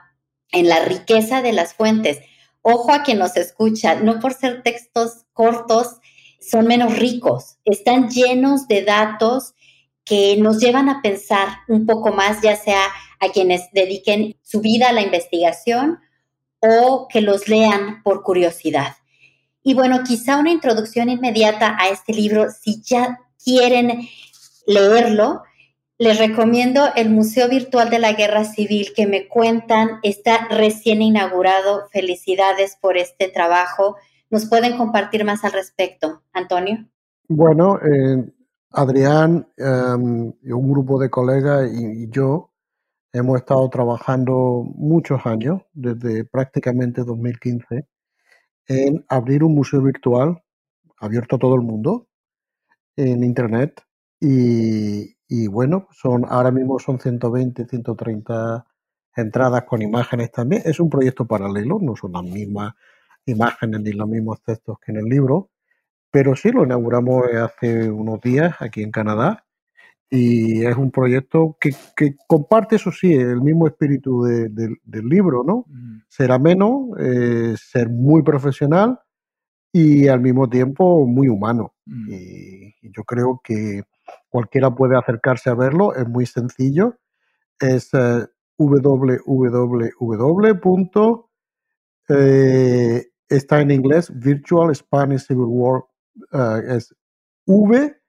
en 0.52 0.68
la 0.68 0.84
riqueza 0.84 1.40
de 1.40 1.54
las 1.54 1.72
fuentes. 1.72 2.18
Ojo 2.60 2.92
a 2.92 3.02
quien 3.02 3.18
nos 3.18 3.38
escucha, 3.38 3.94
no 3.94 4.20
por 4.20 4.34
ser 4.34 4.62
textos 4.62 5.24
cortos, 5.32 5.96
son 6.42 6.66
menos 6.66 6.98
ricos, 6.98 7.56
están 7.64 8.10
llenos 8.10 8.68
de 8.68 8.82
datos 8.82 9.54
que 10.04 10.36
nos 10.36 10.58
llevan 10.58 10.88
a 10.88 11.00
pensar 11.02 11.48
un 11.68 11.86
poco 11.86 12.12
más, 12.12 12.42
ya 12.42 12.56
sea 12.56 12.82
a 13.20 13.28
quienes 13.30 13.70
dediquen 13.72 14.36
su 14.42 14.60
vida 14.60 14.90
a 14.90 14.92
la 14.92 15.02
investigación 15.02 16.00
o 16.60 17.08
que 17.08 17.20
los 17.20 17.48
lean 17.48 18.02
por 18.02 18.22
curiosidad. 18.22 18.96
Y 19.62 19.74
bueno, 19.74 20.02
quizá 20.04 20.38
una 20.38 20.50
introducción 20.50 21.08
inmediata 21.08 21.76
a 21.80 21.88
este 21.88 22.12
libro, 22.12 22.48
si 22.50 22.82
ya 22.82 23.20
quieren 23.42 24.08
leerlo, 24.66 25.42
les 25.96 26.18
recomiendo 26.18 26.88
el 26.96 27.08
Museo 27.08 27.48
Virtual 27.48 27.88
de 27.88 27.98
la 27.98 28.12
Guerra 28.12 28.44
Civil 28.44 28.92
que 28.94 29.06
me 29.06 29.28
cuentan, 29.28 30.00
está 30.02 30.48
recién 30.48 31.02
inaugurado. 31.02 31.88
Felicidades 31.92 32.76
por 32.80 32.96
este 32.98 33.28
trabajo. 33.28 33.96
¿Nos 34.28 34.46
pueden 34.46 34.76
compartir 34.76 35.24
más 35.24 35.44
al 35.44 35.52
respecto, 35.52 36.22
Antonio? 36.32 36.84
Bueno, 37.28 37.78
eh, 37.78 38.24
Adrián 38.74 39.48
y 39.56 40.52
un 40.52 40.70
grupo 40.70 40.98
de 41.00 41.08
colegas 41.08 41.70
y, 41.72 42.08
yo 42.10 42.50
hemos 43.12 43.36
estado 43.38 43.68
trabajando 43.70 44.64
muchos 44.74 45.24
años, 45.26 45.62
desde 45.72 46.24
prácticamente 46.24 47.04
2015, 47.04 47.86
en 48.66 49.04
abrir 49.08 49.44
un 49.44 49.54
museo 49.54 49.80
virtual 49.80 50.42
abierto 50.98 51.36
a 51.36 51.38
todo 51.38 51.54
el 51.54 51.62
mundo 51.62 52.08
en 52.96 53.22
Internet. 53.22 53.82
Y, 54.20 55.46
bueno, 55.48 55.88
son 55.92 56.24
ahora 56.28 56.50
mismo 56.50 56.78
son 56.78 56.98
120, 56.98 57.66
130 57.66 58.66
entradas 59.16 59.64
con 59.64 59.82
imágenes 59.82 60.32
también. 60.32 60.62
Es 60.64 60.80
un 60.80 60.90
proyecto 60.90 61.26
paralelo, 61.26 61.78
no 61.80 61.94
son 61.94 62.12
las 62.12 62.24
mismas 62.24 62.74
imágenes 63.26 63.80
ni 63.80 63.92
los 63.92 64.08
mismos 64.08 64.42
textos 64.42 64.78
que 64.84 64.92
en 64.92 64.98
el 64.98 65.04
libro, 65.04 65.50
pero 66.14 66.36
sí 66.36 66.52
lo 66.52 66.62
inauguramos 66.62 67.24
hace 67.34 67.90
unos 67.90 68.20
días 68.20 68.54
aquí 68.60 68.84
en 68.84 68.92
Canadá 68.92 69.44
y 70.08 70.64
es 70.64 70.76
un 70.76 70.92
proyecto 70.92 71.56
que, 71.60 71.74
comparte, 72.28 72.76
eso 72.76 72.92
sí, 72.92 73.12
el 73.12 73.40
mismo 73.40 73.66
espíritu 73.66 74.22
del 74.22 75.08
libro, 75.08 75.42
¿no? 75.42 75.66
Ser 76.06 76.30
ameno, 76.30 76.90
eh, 77.00 77.56
ser 77.56 77.88
muy 77.88 78.22
profesional 78.22 79.00
y 79.72 80.06
al 80.06 80.20
mismo 80.20 80.48
tiempo 80.48 81.04
muy 81.04 81.26
humano. 81.26 81.74
y, 81.84 82.72
yo 82.92 83.02
creo 83.02 83.40
que 83.42 83.82
cualquiera 84.28 84.72
puede 84.72 84.96
acercarse 84.96 85.50
a 85.50 85.54
verlo, 85.54 85.96
es 85.96 86.08
muy 86.08 86.26
sencillo. 86.26 86.96
Es 87.58 87.92
eh, 87.92 88.24
www. 88.56 89.18
Eh, 92.08 93.06
está 93.28 93.60
en 93.60 93.70
inglés, 93.72 94.12
Virtual 94.14 94.72
Spanish 94.76 95.26
Civil 95.26 95.46
War, 95.48 95.82
es 96.66 96.94
V 97.46 98.00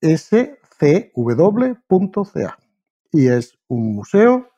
S 0.00 0.58
cw.ca. 0.78 2.58
Y 3.12 3.28
es 3.28 3.58
un 3.68 3.94
museo 3.94 4.50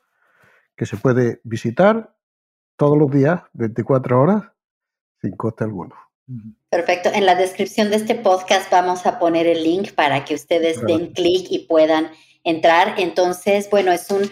que 0.76 0.86
se 0.86 0.96
puede 0.96 1.40
visitar 1.44 2.14
todos 2.76 2.96
los 2.96 3.10
días, 3.10 3.42
24 3.52 4.20
horas, 4.20 4.44
sin 5.20 5.36
coste 5.36 5.64
alguno. 5.64 5.94
Perfecto. 6.70 7.10
En 7.12 7.26
la 7.26 7.34
descripción 7.34 7.90
de 7.90 7.96
este 7.96 8.14
podcast 8.14 8.70
vamos 8.70 9.06
a 9.06 9.18
poner 9.18 9.46
el 9.46 9.64
link 9.64 9.92
para 9.92 10.24
que 10.24 10.34
ustedes 10.34 10.80
den 10.82 11.12
clic 11.12 11.46
y 11.50 11.66
puedan 11.66 12.10
entrar. 12.44 12.94
Entonces, 12.98 13.68
bueno, 13.70 13.92
es 13.92 14.10
un 14.10 14.30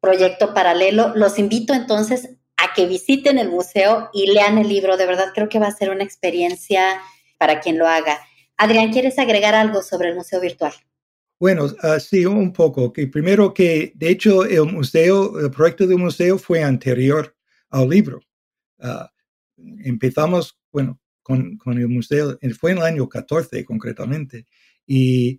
proyecto 0.00 0.54
paralelo. 0.54 1.14
Los 1.14 1.38
invito 1.38 1.72
entonces 1.72 2.36
a 2.56 2.74
que 2.74 2.86
visiten 2.86 3.38
el 3.38 3.50
museo 3.50 4.10
y 4.12 4.32
lean 4.32 4.58
el 4.58 4.68
libro. 4.68 4.96
De 4.96 5.06
verdad 5.06 5.32
creo 5.34 5.48
que 5.48 5.58
va 5.58 5.68
a 5.68 5.72
ser 5.72 5.90
una 5.90 6.04
experiencia 6.04 7.00
para 7.38 7.60
quien 7.60 7.78
lo 7.78 7.86
haga. 7.86 8.20
Adrián, 8.56 8.92
¿quieres 8.92 9.18
agregar 9.18 9.54
algo 9.54 9.82
sobre 9.82 10.10
el 10.10 10.14
museo 10.14 10.40
virtual? 10.40 10.72
Bueno, 11.38 11.66
uh, 11.66 12.00
sí, 12.00 12.24
un 12.24 12.52
poco. 12.52 12.92
Que 12.92 13.06
primero 13.06 13.52
que, 13.52 13.92
de 13.94 14.08
hecho, 14.10 14.44
el 14.44 14.64
museo, 14.64 15.38
el 15.38 15.50
proyecto 15.50 15.86
del 15.86 15.98
museo 15.98 16.38
fue 16.38 16.62
anterior 16.62 17.36
al 17.70 17.88
libro. 17.88 18.20
Ah, 18.80 19.10
empezamos, 19.84 20.58
bueno, 20.72 20.98
con, 21.22 21.56
con, 21.58 21.78
el 21.78 21.88
museo, 21.88 22.38
fue 22.58 22.72
en 22.72 22.78
el 22.78 22.84
año 22.84 23.08
14 23.08 23.64
concretamente, 23.64 24.46
y 24.86 25.38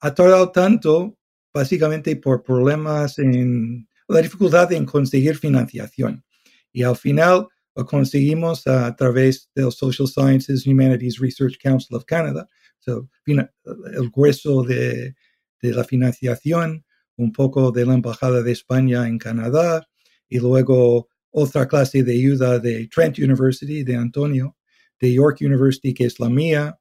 ha 0.00 0.14
tardado 0.14 0.50
tanto 0.50 1.16
básicamente 1.52 2.16
por 2.16 2.42
problemas 2.42 3.18
en 3.18 3.88
la 4.08 4.20
dificultad 4.20 4.72
en 4.72 4.84
conseguir 4.84 5.36
financiación. 5.36 6.24
Y 6.72 6.82
al 6.82 6.96
final 6.96 7.48
conseguimos 7.74 8.66
a, 8.66 8.94
través 8.96 9.50
del 9.54 9.72
Social 9.72 10.08
Sciences 10.08 10.66
Humanities 10.66 11.18
Research 11.18 11.58
Council 11.62 11.96
of 11.96 12.04
Canada, 12.04 12.48
el 12.86 14.10
grueso 14.10 14.62
de, 14.62 15.14
de 15.62 15.72
la 15.72 15.84
financiación, 15.84 16.84
un 17.16 17.32
poco 17.32 17.70
de 17.70 17.84
la 17.84 17.94
Embajada 17.94 18.42
de 18.42 18.52
España 18.52 19.06
en 19.06 19.18
Canadá 19.18 19.86
y 20.28 20.38
luego 20.38 21.08
otra 21.30 21.68
clase 21.68 22.02
de 22.02 22.14
ayuda 22.14 22.58
de 22.58 22.88
Trent 22.88 23.18
University, 23.18 23.84
de 23.84 23.96
Antonio, 23.96 24.56
de 24.98 25.12
York 25.12 25.38
University, 25.40 25.94
que 25.94 26.04
es 26.04 26.18
la 26.18 26.28
mía, 26.28 26.78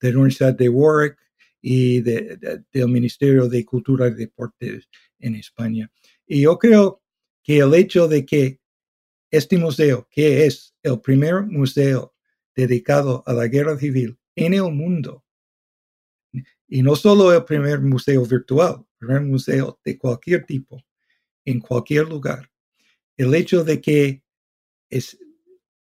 de 0.00 0.12
la 0.12 0.18
Universidad 0.18 0.54
de 0.54 0.68
Warwick 0.68 1.16
y 1.60 2.00
de, 2.00 2.64
del 2.72 2.88
Ministerio 2.88 3.48
de 3.48 3.64
Cultura 3.64 4.08
y 4.08 4.14
Deportes 4.14 4.88
en 5.18 5.36
España. 5.36 5.90
Y 6.26 6.42
yo 6.42 6.58
creo 6.58 7.02
que 7.42 7.58
el 7.58 7.74
hecho 7.74 8.08
de 8.08 8.24
que 8.26 8.60
este 9.32 9.56
museo, 9.58 10.06
que 10.10 10.46
es 10.46 10.74
el 10.82 11.00
primer 11.00 11.42
museo 11.42 12.14
dedicado 12.54 13.24
a 13.26 13.32
la 13.32 13.48
guerra 13.48 13.78
civil 13.78 14.18
en 14.36 14.54
el 14.54 14.70
mundo, 14.70 15.24
y 16.68 16.82
no 16.82 16.94
solo 16.96 17.32
el 17.34 17.44
primer 17.44 17.80
museo 17.80 18.24
virtual, 18.24 18.76
el 18.78 19.06
primer 19.06 19.22
museo 19.22 19.80
de 19.84 19.98
cualquier 19.98 20.44
tipo, 20.44 20.82
en 21.44 21.60
cualquier 21.60 22.08
lugar. 22.08 22.50
El 23.16 23.34
hecho 23.34 23.64
de 23.64 23.80
que 23.80 24.22
es, 24.88 25.18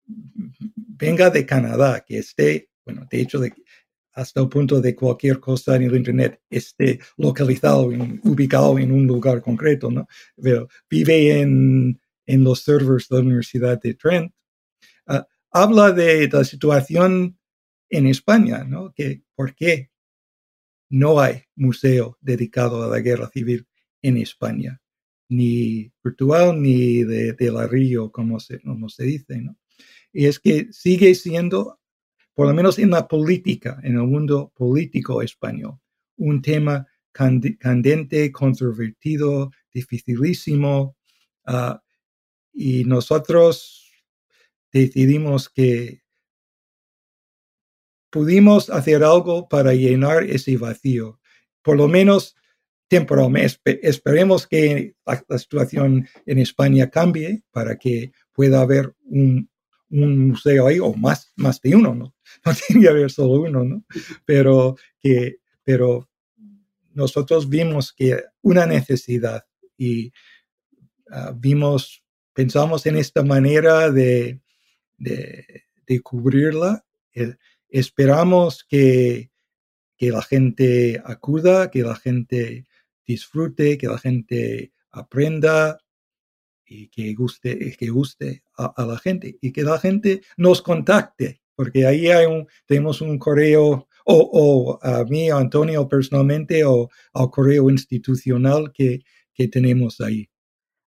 venga 0.07 1.29
de 1.31 1.45
Canadá, 1.45 2.05
que 2.07 2.19
esté, 2.19 2.71
bueno, 2.85 3.07
de 3.11 3.21
hecho, 3.21 3.41
hasta 4.13 4.41
el 4.41 4.49
punto 4.49 4.81
de 4.81 4.95
cualquier 4.95 5.41
cosa 5.41 5.77
en 5.77 5.83
el 5.83 5.97
Internet 5.97 6.41
esté 6.51 7.01
localizado, 7.17 7.87
ubicado 8.25 8.79
en 8.79 8.93
un 8.93 9.07
lugar 9.07 9.43
concreto, 9.43 9.91
¿no? 9.91 10.09
Vive 10.89 11.41
en, 11.41 12.01
en 12.31 12.45
los 12.45 12.63
servers 12.63 13.09
de 13.09 13.17
la 13.17 13.23
Universidad 13.23 13.81
de 13.81 13.95
Trent. 13.95 14.33
Ah, 15.07 15.27
habla 15.51 15.91
de 15.91 16.29
la 16.29 16.45
situación 16.45 17.39
en 17.89 18.07
España, 18.07 18.63
¿no? 18.65 18.93
Que, 18.93 19.23
¿Por 19.35 19.55
qué 19.55 19.91
no 20.91 21.21
hay 21.21 21.45
museo 21.57 22.19
dedicado 22.21 22.83
a 22.83 22.89
la 22.89 23.01
guerra 23.01 23.29
civil 23.31 23.67
en 24.03 24.17
España, 24.17 24.81
ni 25.29 25.93
virtual 26.03 26.61
ni 26.61 27.05
de, 27.05 27.51
la 27.53 27.67
Río, 27.67 28.11
como 28.11 28.41
se, 28.41 28.61
como 28.61 28.89
se 28.89 29.05
dice. 29.05 29.41
¿no? 29.41 29.57
Y 30.13 30.27
es 30.27 30.39
que 30.39 30.69
sigue 30.73 31.15
siendo, 31.15 31.81
por 32.35 32.49
lo 32.49 32.55
menos 32.55 32.79
en 32.79 32.91
la 32.91 33.07
política, 33.07 33.79
en 33.83 33.95
el 33.95 34.07
mundo 34.07 34.53
político 34.55 35.23
español, 35.23 35.79
un 36.17 36.43
tema 36.43 36.87
candente, 37.13 38.31
controvertido, 38.31 39.51
dificilísimo. 39.73 40.97
Ah, 41.45 41.83
y 42.53 42.85
nosotros 42.85 43.93
decidimos 44.73 45.49
que 45.49 46.03
pudimos 48.11 48.71
hacer 48.71 49.05
algo 49.05 49.49
para 49.49 49.73
llenar 49.73 50.25
ese 50.25 50.57
vacío, 50.57 51.21
por 51.63 51.77
lo 51.77 51.89
menos 51.89 52.37
temporalmente. 52.89 53.89
Esperemos 53.89 54.47
que 54.47 54.97
la, 55.07 55.39
situación 55.39 56.09
en 56.27 56.39
España 56.39 56.91
cambie 56.91 57.45
para 57.53 57.77
que 57.77 58.13
pueda 58.33 58.61
haber 58.61 58.95
un, 59.05 59.49
museo 59.89 60.69
ahí, 60.69 60.79
o 60.79 60.93
más, 60.95 61.33
más 61.37 61.61
de 61.61 61.75
uno, 61.75 61.95
¿no? 61.95 62.15
No 62.45 62.53
tiene 62.55 62.83
que 62.83 62.89
haber 62.89 63.11
solo 63.11 63.43
uno, 63.43 63.65
¿no? 63.65 63.85
Pero, 64.25 64.77
que, 65.01 65.39
pero 65.65 66.09
nosotros 66.95 67.49
vimos 67.49 67.93
que 67.93 68.23
una 68.43 68.67
necesidad 68.67 69.45
y 69.77 70.13
ah, 71.11 71.33
vimos, 71.37 72.00
pensamos 72.33 72.87
en 72.87 72.97
esta 72.97 73.23
manera 73.23 73.91
de, 73.91 74.41
de, 74.99 76.01
cubrirla. 76.03 76.85
Esperamos 77.69 78.65
que, 78.65 79.31
que 79.97 80.11
la 80.11 80.23
gente 80.23 81.03
acuda, 81.05 81.71
que 81.71 81.83
la 81.83 81.97
gente 81.97 82.67
disfrute, 83.07 83.77
que 83.77 83.89
la 83.89 83.99
gente 83.99 84.73
aprenda 84.91 85.79
y 86.65 86.89
que 86.89 87.13
guste, 87.15 87.77
que 87.77 87.89
guste 87.89 88.45
a, 88.57 88.85
la 88.85 88.99
gente 88.99 89.37
y 89.41 89.53
que 89.53 89.63
la 89.63 89.79
gente 89.79 90.23
nos 90.37 90.63
contacte, 90.63 91.43
porque 91.57 91.87
ahí 91.87 92.09
hay 92.09 92.27
un, 92.27 92.47
tenemos 92.67 93.01
un 93.01 93.19
correo 93.19 93.89
o, 94.05 94.31
o 94.33 94.79
a 94.83 95.05
mí, 95.05 95.29
a 95.31 95.37
Antonio 95.37 95.89
personalmente, 95.89 96.65
o 96.65 96.89
al 97.13 97.31
correo 97.31 97.69
institucional 97.71 98.73
que, 98.73 99.03
que 99.35 99.49
tenemos 99.49 100.01
ahí. 100.01 100.29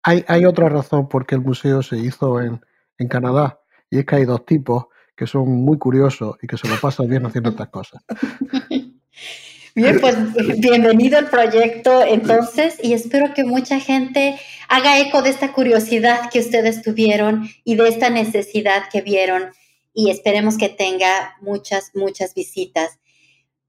Hay, 0.04 0.24
hay, 0.28 0.46
otra 0.46 0.70
razón 0.70 1.10
por 1.10 1.26
qué 1.26 1.36
el 1.36 1.42
museo 1.42 1.84
se 1.84 1.98
hizo 1.98 2.42
en, 2.42 2.62
en 2.98 3.08
Canadá, 3.08 3.60
y 3.90 4.00
es 4.00 4.06
que 4.06 4.16
hay 4.16 4.26
dos 4.26 4.46
tipos 4.46 4.86
que 5.16 5.28
son 5.28 5.50
muy 5.50 5.78
curiosos 5.78 6.38
y 6.42 6.48
que 6.48 6.58
se 6.58 6.68
lo 6.68 6.80
pasan 6.80 7.10
bien 7.10 7.26
haciendo 7.26 7.50
estas 7.50 7.68
cosas. 7.70 8.02
Bien, 9.76 10.02
pues 10.02 10.16
bienvenido 10.60 11.18
al 11.18 11.30
proyecto 11.30 12.02
entonces 12.04 12.78
y 12.84 12.94
espero 12.94 13.34
que 13.34 13.44
mucha 13.44 13.80
gente 13.80 14.38
haga 14.68 15.00
eco 15.00 15.22
de 15.22 15.30
esta 15.30 15.54
curiosidad 15.54 16.30
que 16.32 16.40
ustedes 16.40 16.82
tuvieron 16.82 17.48
y 17.64 17.76
de 17.76 17.88
esta 17.88 18.10
necesidad 18.10 18.90
que 18.92 19.02
vieron 19.02 19.52
y 19.94 20.10
esperemos 20.10 20.58
que 20.58 20.70
tenga 20.70 21.36
muchas, 21.40 21.92
muchas 21.94 22.34
visitas. 22.34 23.00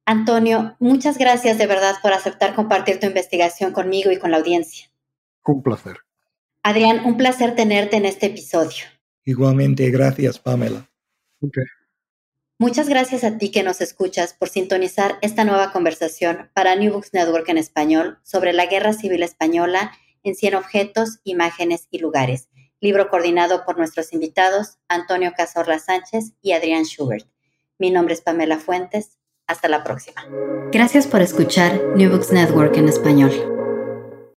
Antonio, 0.06 0.74
muchas 0.80 1.18
gracias 1.18 1.58
de 1.58 1.66
verdad 1.66 1.96
por 2.02 2.12
aceptar 2.12 2.54
compartir 2.54 2.98
tu 2.98 3.06
investigación 3.06 3.72
conmigo 3.72 4.10
y 4.10 4.18
con 4.18 4.30
la 4.30 4.38
audiencia. 4.38 4.90
Un 5.44 5.62
placer. 5.62 5.98
Adrián, 6.62 7.04
un 7.06 7.16
placer 7.16 7.54
tenerte 7.54 7.96
en 7.96 8.04
este 8.04 8.26
episodio. 8.26 8.84
Igualmente, 9.24 9.90
gracias, 9.90 10.38
Pamela. 10.38 10.90
Muchas 12.58 12.88
gracias 12.88 13.24
a 13.24 13.38
ti 13.38 13.50
que 13.50 13.62
nos 13.62 13.80
escuchas 13.80 14.34
por 14.34 14.50
sintonizar 14.50 15.18
esta 15.22 15.44
nueva 15.44 15.72
conversación 15.72 16.50
para 16.52 16.76
New 16.76 16.92
Books 16.92 17.14
Network 17.14 17.48
en 17.48 17.56
español 17.56 18.18
sobre 18.22 18.52
la 18.52 18.66
Guerra 18.66 18.92
Civil 18.92 19.22
Española 19.22 19.92
en 20.22 20.34
100 20.34 20.56
objetos, 20.56 21.20
imágenes 21.24 21.88
y 21.90 21.98
lugares, 21.98 22.50
libro 22.80 23.08
coordinado 23.08 23.64
por 23.64 23.78
nuestros 23.78 24.12
invitados 24.12 24.78
Antonio 24.88 25.32
Cazorla 25.34 25.78
Sánchez 25.78 26.32
y 26.42 26.52
Adrián 26.52 26.84
Schubert. 26.84 27.26
Mi 27.78 27.90
nombre 27.90 28.12
es 28.12 28.20
Pamela 28.20 28.58
Fuentes. 28.58 29.16
Hasta 29.46 29.68
la 29.68 29.82
próxima. 29.82 30.24
Gracias 30.70 31.08
por 31.08 31.22
escuchar 31.22 31.80
New 31.96 32.10
Books 32.10 32.30
Network 32.30 32.76
en 32.76 32.88
español. 32.88 33.32